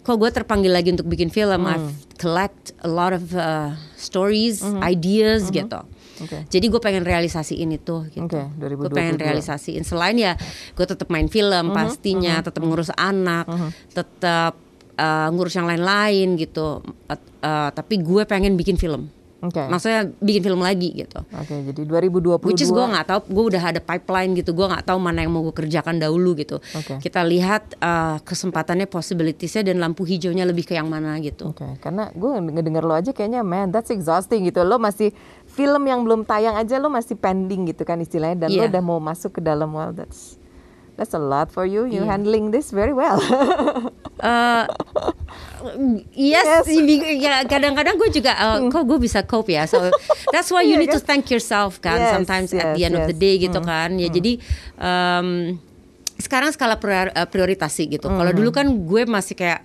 Kok 0.04 0.16
gue 0.20 0.30
terpanggil 0.32 0.72
lagi 0.72 0.92
untuk 0.92 1.08
bikin 1.08 1.32
film? 1.32 1.64
I've 1.64 2.04
collect 2.18 2.72
a 2.80 2.90
lot 2.90 3.12
of 3.12 3.34
uh, 3.34 3.74
stories 3.98 4.62
ideas 4.80 5.50
gitu 5.50 5.80
Oke. 6.22 6.46
Jadi 6.46 6.66
gue 6.70 6.80
pengen 6.82 7.02
realisasiin 7.02 7.70
itu 7.74 8.06
gitu. 8.10 8.26
Oke, 8.26 8.42
Gue 8.54 8.90
2022. 8.90 8.94
pengen 8.94 9.16
realisasiin 9.18 9.82
selain 9.82 10.14
ya 10.14 10.38
gue 10.76 10.86
tetap 10.86 11.10
main 11.10 11.26
film 11.26 11.74
pastinya, 11.74 12.38
tetap 12.44 12.62
ngurus 12.62 12.94
anak, 12.94 13.48
tetap 13.90 14.54
uh, 14.98 15.28
ngurus 15.34 15.54
yang 15.58 15.66
lain-lain 15.66 16.38
gitu. 16.38 16.82
Uh, 17.10 17.18
uh, 17.42 17.68
tapi 17.74 17.98
gue 18.02 18.22
pengen 18.28 18.54
bikin 18.54 18.78
film. 18.78 19.10
Oke. 19.44 19.60
Maksudnya 19.60 20.08
bikin 20.24 20.40
film 20.40 20.60
lagi 20.64 21.04
gitu. 21.04 21.20
Oke, 21.20 21.52
jadi 21.68 21.84
2022. 21.84 22.48
Which 22.48 22.64
is 22.64 22.72
gue 22.72 22.80
nggak 22.80 23.04
tahu, 23.04 23.20
gue 23.28 23.44
udah 23.52 23.62
ada 23.76 23.80
pipeline 23.84 24.32
gitu, 24.40 24.56
gue 24.56 24.64
nggak 24.64 24.88
tahu 24.88 24.96
mana 24.96 25.20
yang 25.20 25.36
mau 25.36 25.44
gue 25.44 25.52
kerjakan 25.52 26.00
dahulu 26.00 26.32
gitu. 26.40 26.64
Oke. 26.72 26.96
Kita 27.04 27.20
lihat 27.20 27.76
uh, 27.84 28.16
kesempatannya, 28.24 28.88
possibilitiesnya 28.88 29.68
dan 29.68 29.84
lampu 29.84 30.08
hijaunya 30.08 30.48
lebih 30.48 30.64
ke 30.64 30.80
yang 30.80 30.88
mana 30.88 31.20
gitu. 31.20 31.52
Oke, 31.52 31.76
karena 31.84 32.08
gue 32.16 32.30
ngedenger 32.40 32.84
lo 32.88 32.96
aja 32.96 33.12
kayaknya 33.12 33.44
man 33.44 33.68
that's 33.68 33.92
exhausting 33.92 34.48
gitu. 34.48 34.64
Lo 34.64 34.80
masih 34.80 35.12
film 35.54 35.82
yang 35.84 36.02
belum 36.02 36.22
tayang 36.22 36.54
aja 36.54 36.76
lo 36.76 36.86
masih 36.88 37.14
pending 37.14 37.66
gitu 37.66 37.82
kan 37.82 37.96
istilahnya 37.96 38.44
dan 38.44 38.48
lo 38.50 38.60
Iya. 38.60 38.68
udah 38.68 38.82
mau 38.82 38.98
masuk 38.98 39.30
ke 39.32 39.40
dalam 39.40 39.70
well 39.70 39.90
that's 39.90 40.34
that's 40.94 41.10
a 41.10 41.18
lot 41.18 41.48
for 41.48 41.62
you. 41.62 41.86
You 41.86 42.02
Iya. 42.02 42.10
handling 42.12 42.50
this 42.50 42.70
very 42.70 42.92
well. 42.92 43.18
Eh, 44.16 44.64
yes, 46.14 46.64
bi- 46.64 47.18
ya 47.18 47.44
kadang-kadang 47.44 47.98
gue 47.98 48.10
juga 48.10 48.32
uh, 48.32 48.58
kok 48.68 48.84
gue 48.84 48.98
bisa 48.98 49.20
cope 49.20 49.52
ya. 49.52 49.66
So 49.66 49.90
that's 50.30 50.48
why 50.48 50.62
you 50.62 50.76
Iya 50.76 50.80
need 50.80 50.92
to 50.92 51.02
kan? 51.02 51.08
thank 51.10 51.28
yourself 51.28 51.76
kan. 51.78 51.98
Yes, 51.98 52.12
Sometimes 52.14 52.48
at 52.52 52.72
yes, 52.72 52.74
the 52.74 52.82
end 52.84 52.94
of 52.94 53.04
the 53.04 53.12
yes. 53.12 53.20
day 53.20 53.34
gitu 53.38 53.58
kan. 53.60 53.98
Ya 53.98 54.08
jadi 54.08 54.38
um, 54.76 55.58
sekarang 56.16 56.54
skala 56.54 56.78
prior- 56.78 57.10
uh, 57.10 57.26
prioritasi 57.26 57.90
gitu. 57.90 58.06
Kalau 58.06 58.30
dulu 58.30 58.48
kan 58.48 58.64
gue 58.64 59.02
masih 59.04 59.34
kayak 59.34 59.60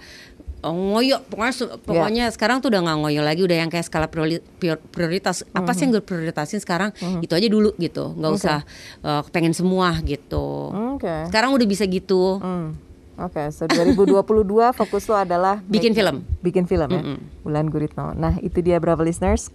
oh, 0.62 0.72
ngoyo 0.72 1.24
pokoknya 1.24 1.54
su- 1.54 1.72
pokoknya 1.80 2.26
sekarang 2.30 2.60
tuh 2.60 2.68
udah 2.68 2.82
nggak 2.82 2.98
ngoyo 3.00 3.22
lagi 3.22 3.42
udah 3.42 3.58
yang 3.58 3.68
kayak 3.68 3.84
skala 3.84 4.06
priori- 4.06 4.44
prior- 4.56 4.82
prioritas 4.82 5.44
apa 5.50 5.72
sih 5.72 5.84
yang 5.84 5.94
gue 5.94 6.02
prioritasin 6.02 6.58
sekarang 6.58 6.92
itu 7.20 7.30
aja 7.30 7.46
dulu 7.46 7.76
gitu 7.76 8.12
nggak 8.12 8.32
usah 8.34 8.64
uh, 9.00 9.22
pengen 9.28 9.52
semua 9.52 9.96
gitu 10.02 10.72
Oke. 10.96 11.28
sekarang 11.28 11.52
udah 11.52 11.66
bisa 11.66 11.84
gitu 11.84 12.40
Hmm. 12.40 12.76
Oke, 13.18 13.52
so 13.52 13.68
2022 13.68 14.16
fokus 14.80 15.04
lo 15.06 15.16
adalah 15.18 15.60
Bikin 15.62 15.92
make- 15.92 16.00
film. 16.00 16.16
Bikin 16.40 16.64
film 16.66 16.88
ya. 16.88 17.02
Bulan 17.42 17.68
Guritno. 17.68 18.16
Nah, 18.16 18.40
itu 18.40 18.64
dia 18.64 18.80
Bravo 18.80 19.04
listeners. 19.04 19.52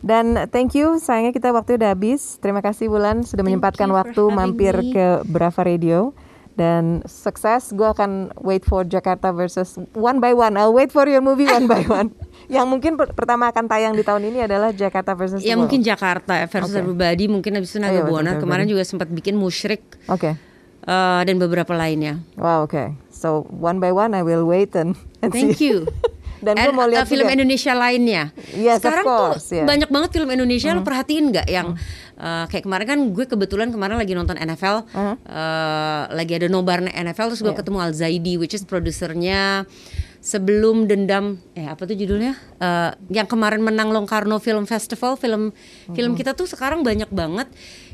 Dan 0.00 0.48
thank 0.48 0.72
you, 0.72 0.96
sayangnya 0.96 1.30
kita 1.30 1.48
waktu 1.50 1.76
udah 1.76 1.92
habis. 1.92 2.36
Terima 2.38 2.60
kasih 2.60 2.88
Bulan 2.88 3.20
sudah 3.22 3.40
menyempatkan 3.40 3.86
you 3.86 3.92
for 3.92 4.00
waktu 4.00 4.22
mampir 4.30 4.74
me. 4.78 4.88
ke 4.90 5.06
Brava 5.22 5.62
Radio. 5.62 6.16
Dan 6.54 7.02
sukses, 7.02 7.74
gue 7.74 7.82
akan 7.82 8.30
wait 8.38 8.62
for 8.62 8.86
Jakarta 8.86 9.34
versus 9.34 9.74
one 9.90 10.22
by 10.22 10.30
one. 10.30 10.54
I'll 10.54 10.70
wait 10.70 10.94
for 10.94 11.02
your 11.10 11.18
movie 11.18 11.50
one 11.50 11.66
by 11.66 11.82
one. 11.82 12.14
Yang 12.54 12.66
mungkin 12.70 12.92
per- 12.94 13.10
pertama 13.10 13.50
akan 13.50 13.66
tayang 13.66 13.98
di 13.98 14.06
tahun 14.06 14.30
ini 14.30 14.46
adalah 14.46 14.70
Jakarta 14.70 15.18
versus 15.18 15.42
Ya 15.42 15.58
mungkin 15.58 15.82
Jakarta 15.82 16.46
versus 16.46 16.70
Oke. 16.70 16.78
Everybody 16.78 17.26
mungkin 17.26 17.58
habis 17.58 17.74
itu 17.74 17.82
Oh, 17.82 17.90
iya, 17.90 18.06
Naga 18.06 18.06
Buana 18.06 18.30
kemarin 18.38 18.70
juga 18.70 18.86
sempat 18.86 19.10
bikin 19.10 19.34
Musyrik 19.34 19.82
Oke. 20.06 20.38
eh, 20.86 21.20
dan 21.26 21.36
beberapa 21.42 21.74
lainnya. 21.74 22.22
Wow, 22.38 22.70
oke. 22.70 22.94
So 23.10 23.50
one 23.50 23.82
by 23.82 23.90
one 23.90 24.14
I 24.14 24.22
will 24.22 24.46
wait 24.46 24.78
and, 24.78 24.94
and 25.26 25.34
Thank 25.34 25.58
see. 25.58 25.74
you. 25.74 25.90
Dan 26.44 26.54
gue 26.54 26.70
mau 26.70 26.84
lihat 26.84 27.04
film 27.04 27.24
juga. 27.24 27.34
Indonesia 27.34 27.72
lainnya. 27.72 28.22
Yes, 28.52 28.78
Sekarang 28.78 29.04
course, 29.04 29.48
tuh 29.48 29.56
yeah. 29.56 29.66
banyak 29.66 29.88
banget 29.88 30.10
film 30.12 30.28
Indonesia 30.28 30.70
lo 30.70 30.82
perhatiin 30.82 31.24
nggak 31.30 31.48
yang 31.48 31.68
eh, 32.14 32.44
kayak 32.46 32.62
kemarin 32.62 32.86
kan 32.86 33.00
gue 33.10 33.24
kebetulan 33.24 33.68
kemarin 33.68 33.96
lagi 33.96 34.12
nonton 34.12 34.36
NFL, 34.36 34.84
Uh-huh. 34.86 35.16
eh, 35.18 36.02
lagi 36.12 36.32
ada 36.34 36.46
nobar 36.46 36.78
NFL 36.80 37.26
terus 37.28 37.40
gue 37.40 37.48
Yeah. 37.48 37.58
ketemu 37.58 37.78
Al 37.80 37.92
Zaidi, 37.92 38.34
which 38.34 38.52
is 38.52 38.62
produsernya 38.62 39.64
sebelum 40.20 40.86
dendam 40.86 41.36
eh 41.52 41.64
apa 41.64 41.84
tuh 41.84 41.92
judulnya 41.92 42.32
Eh, 42.56 42.90
yang 43.12 43.26
kemarin 43.26 43.60
menang 43.60 43.92
Locarno 43.92 44.38
Film 44.38 44.64
Festival 44.64 45.14
film 45.14 45.52
film 45.90 46.14
kita 46.14 46.32
tuh 46.32 46.46
sekarang 46.46 46.80
banyak 46.80 47.12
banget 47.12 47.44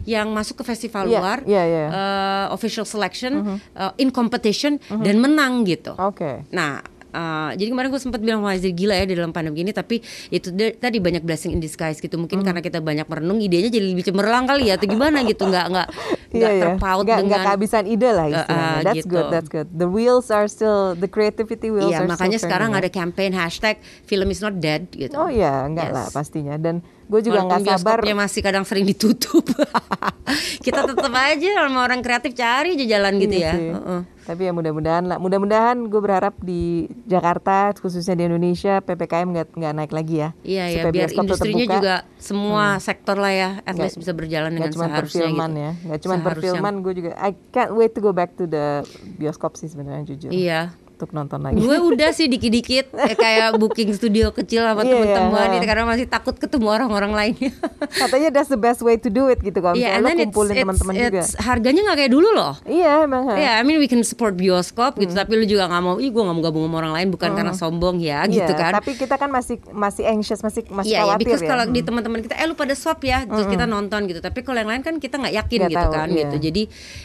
yang 0.07 0.31
masuk 0.31 0.63
ke 0.63 0.65
festival 0.65 1.05
Iya, 1.05 1.13
luar 1.13 1.39
iya, 1.43 1.63
iya. 1.67 1.87
eh, 1.89 2.47
official 2.51 2.85
selection 2.85 3.59
eh, 3.75 3.93
in 3.99 4.09
competition 4.11 4.79
dan 4.97 5.19
menang 5.19 5.65
gitu 5.65 5.99
Oke. 5.99 6.47
Nah, 6.51 6.87
uh, 7.11 7.51
jadi 7.53 7.69
kemarin 7.69 7.89
gue 7.89 7.99
sempat 7.99 8.19
bilang 8.19 8.41
wah 8.41 8.55
gila 8.55 8.95
ya 8.95 9.05
di 9.05 9.15
dalam 9.15 9.31
pandemi 9.31 9.63
ini, 9.63 9.71
tapi 9.71 9.99
itu 10.29 10.49
tadi 10.55 10.99
banyak 10.99 11.21
blessing 11.21 11.53
in 11.53 11.61
disguise 11.61 11.99
gitu. 11.99 12.17
Mungkin 12.17 12.41
Hmm. 12.41 12.47
karena 12.47 12.61
kita 12.61 12.79
banyak 12.79 13.07
merenung, 13.07 13.39
idenya 13.39 13.69
jadi 13.69 13.87
lebih 13.91 14.07
cemerlang 14.07 14.47
kali 14.47 14.71
ya, 14.71 14.79
atau 14.79 14.87
gimana 14.87 15.23
gitu, 15.23 15.45
nggak 15.45 15.67
nggak 15.69 15.89
nggak 16.37 16.53
terpaut 16.57 17.03
Iya, 17.03 17.07
nggak, 17.07 17.19
nggak 17.21 17.39
dengan. 17.39 17.47
kehabisan 17.47 17.85
ide 17.85 18.11
lah 18.11 18.27
istilahnya. 18.27 18.71
uh, 18.71 18.79
that's 18.81 18.97
gitu. 18.99 19.11
good, 19.11 19.27
that's 19.29 19.51
good. 19.51 19.69
The 19.71 19.89
wheels 19.89 20.31
are 20.31 20.47
still, 20.47 20.95
the 20.95 21.07
creativity 21.07 21.69
wheels 21.69 21.91
Iya, 21.91 22.03
are 22.03 22.09
makanya 22.09 22.39
still 22.39 22.47
sekarang 22.49 22.71
turning, 22.71 22.87
ada 22.87 22.91
campaign 22.93 23.33
hashtag 23.35 23.77
film 24.05 24.29
is 24.29 24.39
not 24.39 24.59
dead 24.59 24.87
gitu. 24.91 25.11
ya. 25.11 25.19
Oh 25.19 25.29
iya, 25.29 25.67
enggak 25.67 25.91
Yes. 25.91 25.97
lah 25.97 26.07
pastinya. 26.11 26.55
Dan 26.57 26.81
gue 27.11 27.21
juga 27.21 27.43
nggak 27.43 27.61
sabar. 27.67 27.99
bioskopnya 27.99 28.15
masih 28.17 28.41
kadang 28.41 28.63
sering 28.63 28.87
ditutup. 28.87 29.43
kita 30.65 30.87
tetap 30.87 31.11
aja 31.11 31.49
sama 31.59 31.83
orang 31.83 32.01
kreatif 32.01 32.33
cari 32.33 32.75
aja 32.75 32.87
jalan 32.89 33.19
gitu 33.19 33.35
Iya 33.35 33.43
ya. 33.43 33.53
sih. 33.53 33.69
Heeh. 33.69 34.01
Tapi 34.21 34.47
ya 34.47 34.53
mudah-mudahan 34.53 35.05
lah. 35.05 35.19
Mudah-mudahan 35.19 35.91
gue 35.91 35.99
berharap 35.99 36.39
di 36.39 36.87
Jakarta, 37.05 37.75
khususnya 37.75 38.15
di 38.15 38.25
Indonesia, 38.25 38.79
ppkm 38.79 39.27
nggak 39.29 39.49
nggak 39.53 39.73
naik 39.75 39.91
lagi 39.91 40.17
ya. 40.17 40.29
Iya 40.41 40.65
ya, 40.65 40.77
Supaya 40.79 40.93
biar 40.95 41.11
industrinya. 41.11 41.59
Hmm. 41.61 41.75
juga 41.75 41.95
semua 42.17 42.65
sektor 42.79 43.17
lah 43.17 43.33
ya, 43.33 43.51
at 43.61 43.75
least 43.75 43.99
bisa 43.99 44.13
berjalan 44.13 44.55
dengan 44.55 44.71
Nggak 44.71 44.77
cuma 44.77 44.87
seharusnya 44.87 45.03
perfilman 45.27 45.51
gitu. 45.51 45.59
ya, 45.59 45.73
nggak 45.83 46.01
cuma 46.01 46.15
Seharusnya. 46.15 46.31
perfilman. 46.31 46.75
Gue 46.79 46.93
juga, 46.95 47.11
I 47.19 47.31
can't 47.51 47.73
wait 47.75 47.91
to 47.91 48.01
go 48.01 48.13
back 48.13 48.39
to 48.39 48.47
the 48.47 48.87
bioskop 49.19 49.59
sih 49.59 49.67
sebenarnya 49.67 50.07
jujur. 50.07 50.31
Iya. 50.31 50.71
Untuk 51.01 51.17
nonton 51.17 51.41
lagi. 51.41 51.57
gue 51.57 51.77
udah 51.91 52.13
sih 52.13 52.29
dikit-dikit 52.29 52.93
eh, 52.93 53.17
kayak 53.17 53.57
booking 53.57 53.89
studio 53.91 54.29
kecil 54.31 54.61
sama 54.63 54.81
Iya, 54.81 54.93
teman-teman 54.93 55.33
iya. 55.43 55.55
gitu, 55.57 55.65
karena 55.65 55.85
masih 55.87 56.05
takut 56.07 56.37
ketemu 56.37 56.67
orang-orang 56.69 57.09
lainnya. 57.11 57.57
Katanya 58.05 58.29
that's 58.31 58.47
the 58.47 58.57
best 58.57 58.81
way 58.81 58.95
to 58.95 59.09
do 59.09 59.27
it 59.27 59.41
gitu 59.41 59.57
kalau 59.59 59.73
Iya, 59.73 59.97
misalnya 59.97 60.05
and 60.05 60.21
lo 60.21 60.25
kumpulin 60.29 60.55
teman-teman 60.61 60.93
juga. 60.95 61.09
it's 61.19 61.33
harganya 61.41 61.81
nggak 61.83 61.99
kayak 61.99 62.13
dulu 62.13 62.29
loh. 62.31 62.55
Iya 62.63 62.93
emang. 63.03 63.25
ha. 63.27 63.35
Ya, 63.35 63.51
I 63.57 63.63
mean 63.63 63.81
we 63.81 63.89
can 63.89 64.03
support 64.03 64.37
bioskop 64.37 64.93
Hmm. 64.93 65.01
gitu, 65.01 65.17
tapi 65.17 65.33
lu 65.35 65.45
juga 65.45 65.65
nggak 65.67 65.81
mau, 65.81 65.97
ih 65.97 66.11
gue 66.11 66.21
nggak 66.21 66.37
mau 66.37 66.45
gabung 66.45 66.65
sama 66.67 66.77
orang 66.79 66.93
lain 66.95 67.09
bukan 67.09 67.31
karena 67.33 67.53
sombong 67.55 67.97
ya, 67.97 68.23
Iya, 68.23 68.45
gitu 68.45 68.53
kan. 68.53 68.73
Tapi 68.75 68.93
kita 68.95 69.17
kan 69.17 69.31
masih 69.31 69.57
masih 69.71 70.05
anxious, 70.05 70.41
masih 70.41 70.69
masih 70.69 70.93
Iya, 70.93 70.99
ya, 70.99 71.05
khawatir 71.07 71.21
because 71.23 71.41
ya. 71.41 71.49
kalau 71.49 71.65
di 71.67 71.81
teman-teman 71.81 72.21
kita, 72.21 72.35
eh 72.35 72.45
lu 72.45 72.53
pada 72.53 72.75
swab 72.75 73.01
ya, 73.01 73.25
terus 73.25 73.47
kita 73.47 73.65
nonton 73.65 74.05
gitu. 74.05 74.21
Tapi 74.21 74.43
kalau 74.43 74.59
yang 74.59 74.69
lain 74.69 74.83
kan 74.83 74.97
kita 74.97 75.17
nggak 75.17 75.35
yakin 75.35 75.59
Nggak 75.59 75.71
gitu 75.71 75.81
tahu, 75.83 75.95
kan, 75.95 76.07
iya. 76.07 76.19
gitu. 76.21 76.37
Jadi 76.43 76.63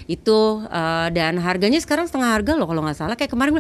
itu 0.08 0.40
eh, 0.68 1.08
dan 1.10 1.40
harganya 1.40 1.80
sekarang 1.80 2.06
setengah 2.06 2.30
harga 2.34 2.52
loh 2.54 2.66
kalau 2.66 2.82
nggak 2.82 2.98
salah. 2.98 3.16
Kayak 3.16 3.32
kemarin, 3.32 3.54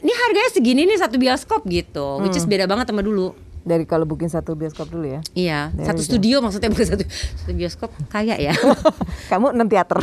ini 0.00 0.12
harganya 0.12 0.50
segini 0.50 0.82
nih 0.84 0.96
satu 0.96 1.16
bioskop 1.16 1.60
gitu, 1.64 2.20
which 2.20 2.32
is 2.32 2.42
Hmm. 2.42 2.52
beda 2.52 2.64
banget 2.64 2.88
sama 2.88 3.00
dulu. 3.00 3.32
Dari 3.60 3.84
kalau 3.84 4.08
booking 4.08 4.26
satu 4.26 4.56
bioskop 4.56 4.88
dulu 4.88 5.04
ya. 5.04 5.20
Iya, 5.30 5.68
There 5.70 5.84
satu 5.84 6.00
studio 6.00 6.40
maksudnya 6.40 6.72
bukan 6.72 6.86
satu, 6.86 7.04
satu 7.36 7.52
bioskop 7.52 7.92
kaya 8.08 8.32
ya. 8.34 8.56
Kamu 9.30 9.52
enam 9.52 9.68
teater. 9.68 10.00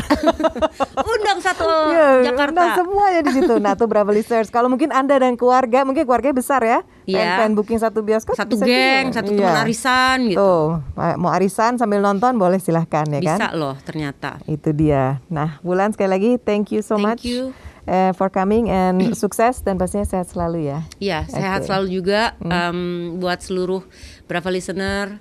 Undang 1.12 1.42
satu 1.42 1.66
Iya, 1.90 2.30
Jakarta. 2.30 2.62
Nah, 2.62 2.76
semuanya 2.78 3.22
di 3.24 3.32
situ. 3.34 3.58
Nah, 3.58 3.74
tuh 3.74 3.90
Bravo 3.90 4.14
listeners. 4.14 4.50
Kalau 4.50 4.70
mungkin 4.70 4.94
Anda 4.94 5.18
dan 5.18 5.34
keluarga, 5.34 5.82
mungkin 5.82 6.06
keluarga 6.06 6.30
besar 6.32 6.62
ya. 6.62 6.80
Iya. 7.04 7.18
Pengen, 7.18 7.34
pengen 7.34 7.52
booking 7.56 7.80
satu 7.82 8.00
bioskop 8.02 8.38
satu 8.38 8.54
bisa 8.54 8.62
geng, 8.64 9.10
juga. 9.10 9.16
satu 9.18 9.30
Iya. 9.32 9.40
teman 9.42 9.58
arisan 9.60 10.18
gitu. 10.28 10.38
Tuh, 10.38 10.66
mau 11.18 11.32
arisan 11.32 11.72
sambil 11.76 12.00
nonton 12.00 12.38
boleh 12.38 12.60
silahkan 12.60 13.10
ya 13.10 13.20
Bisa 13.20 13.42
kan. 13.42 13.58
loh 13.58 13.74
ternyata. 13.82 14.38
Itu 14.46 14.70
dia. 14.70 15.18
Nah, 15.28 15.58
Bulan 15.60 15.90
sekali 15.92 16.10
lagi 16.12 16.32
thank 16.38 16.70
you 16.70 16.86
so 16.86 16.94
Thank 16.94 17.08
much 17.10 17.22
you. 17.26 17.58
Eh, 17.88 18.12
for 18.14 18.28
coming 18.28 18.68
and 18.68 19.02
sukses 19.18 19.64
dan 19.64 19.80
pastinya 19.80 20.04
sehat 20.04 20.28
selalu 20.28 20.68
ya. 20.68 20.84
Iya, 21.00 21.26
sehat 21.26 21.60
Oke. 21.60 21.62
Hmm. 21.64 21.68
selalu 21.72 21.88
juga 21.90 22.22
em, 22.40 22.80
buat 23.18 23.40
seluruh 23.40 23.82
Brava 24.28 24.52
listener 24.52 25.18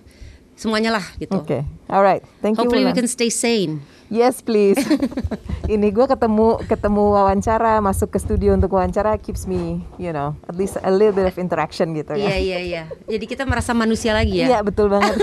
semuanya 0.52 0.88
lah 0.90 1.04
gitu. 1.16 1.36
Oke, 1.36 1.62
alright. 1.86 2.24
Thank 2.40 2.56
you. 2.56 2.64
Hopefully 2.64 2.84
we 2.84 2.92
can 2.92 3.06
stay 3.06 3.28
sane. 3.28 3.84
Yes 4.06 4.38
please. 4.38 4.78
Ini 5.66 5.90
gue 5.90 6.06
ketemu 6.06 6.62
ketemu 6.64 7.18
wawancara 7.18 7.82
masuk 7.82 8.14
ke 8.14 8.22
studio 8.22 8.54
untuk 8.54 8.70
wawancara 8.70 9.18
keeps 9.18 9.50
me, 9.50 9.82
you 9.98 10.14
know, 10.14 10.38
at 10.46 10.54
least 10.54 10.78
a 10.78 10.92
little 10.94 11.10
bit 11.10 11.26
of 11.26 11.34
interaction 11.36 11.90
gitu 11.90 12.14
Iya 12.14 12.30
kan. 12.30 12.38
iya 12.38 12.58
iya. 12.62 12.82
Jadi 13.10 13.26
kita 13.26 13.42
merasa 13.42 13.74
manusia 13.74 14.14
lagi 14.14 14.46
ya. 14.46 14.46
Iya 14.46 14.58
betul 14.62 14.94
banget. 14.94 15.18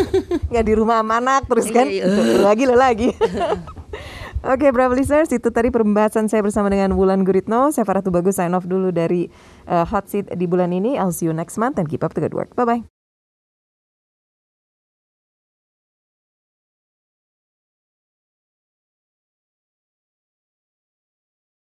Nggak 0.51 0.65
di 0.69 0.73
rumah 0.75 0.99
sama 0.99 1.15
anak 1.23 1.47
terus 1.47 1.71
kan. 1.71 1.87
Iya, 1.87 2.03
iya. 2.11 2.35
Lo 2.37 2.43
lagi 2.43 2.63
lo 2.67 2.75
lagi. 2.75 3.09
Oke, 4.43 4.75
Bravo 4.75 4.91
listeners, 4.91 5.31
itu 5.31 5.55
tadi 5.55 5.71
pembahasan 5.71 6.27
saya 6.27 6.43
bersama 6.43 6.67
dengan 6.67 6.99
Wulan 6.99 7.23
Guritno. 7.23 7.71
Saya 7.71 7.87
Farah 7.87 8.03
Tubagus 8.03 8.35
sign 8.35 8.51
off 8.51 8.67
dulu 8.67 8.91
dari 8.91 9.31
uh, 9.71 9.87
Hot 9.87 10.11
Seat 10.11 10.35
di 10.35 10.43
bulan 10.51 10.75
ini. 10.75 10.99
I'll 10.99 11.15
see 11.15 11.31
you 11.31 11.35
next 11.35 11.55
month 11.55 11.79
and 11.79 11.87
keep 11.87 12.03
up 12.03 12.11
the 12.11 12.19
good 12.19 12.35
work. 12.35 12.51
Bye 12.51 12.67
bye. 12.67 12.92